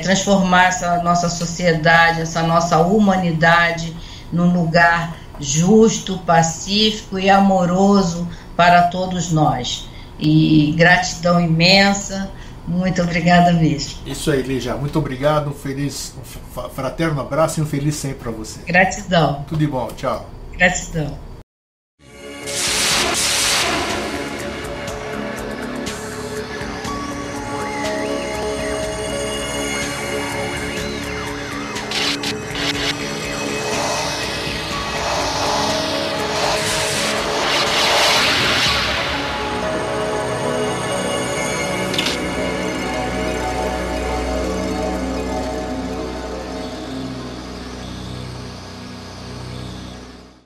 [0.01, 3.95] transformar essa nossa sociedade, essa nossa humanidade
[4.31, 9.87] num lugar justo, pacífico e amoroso para todos nós.
[10.19, 12.31] E gratidão imensa
[12.67, 13.99] muito obrigada mesmo.
[14.05, 14.75] Isso aí, Lígia.
[14.75, 15.49] Muito obrigado.
[15.49, 18.59] Um feliz, um fraterno abraço e um feliz sempre para você.
[18.65, 19.43] Gratidão.
[19.47, 19.87] Tudo de bom.
[19.95, 20.29] Tchau.
[20.53, 21.32] Gratidão.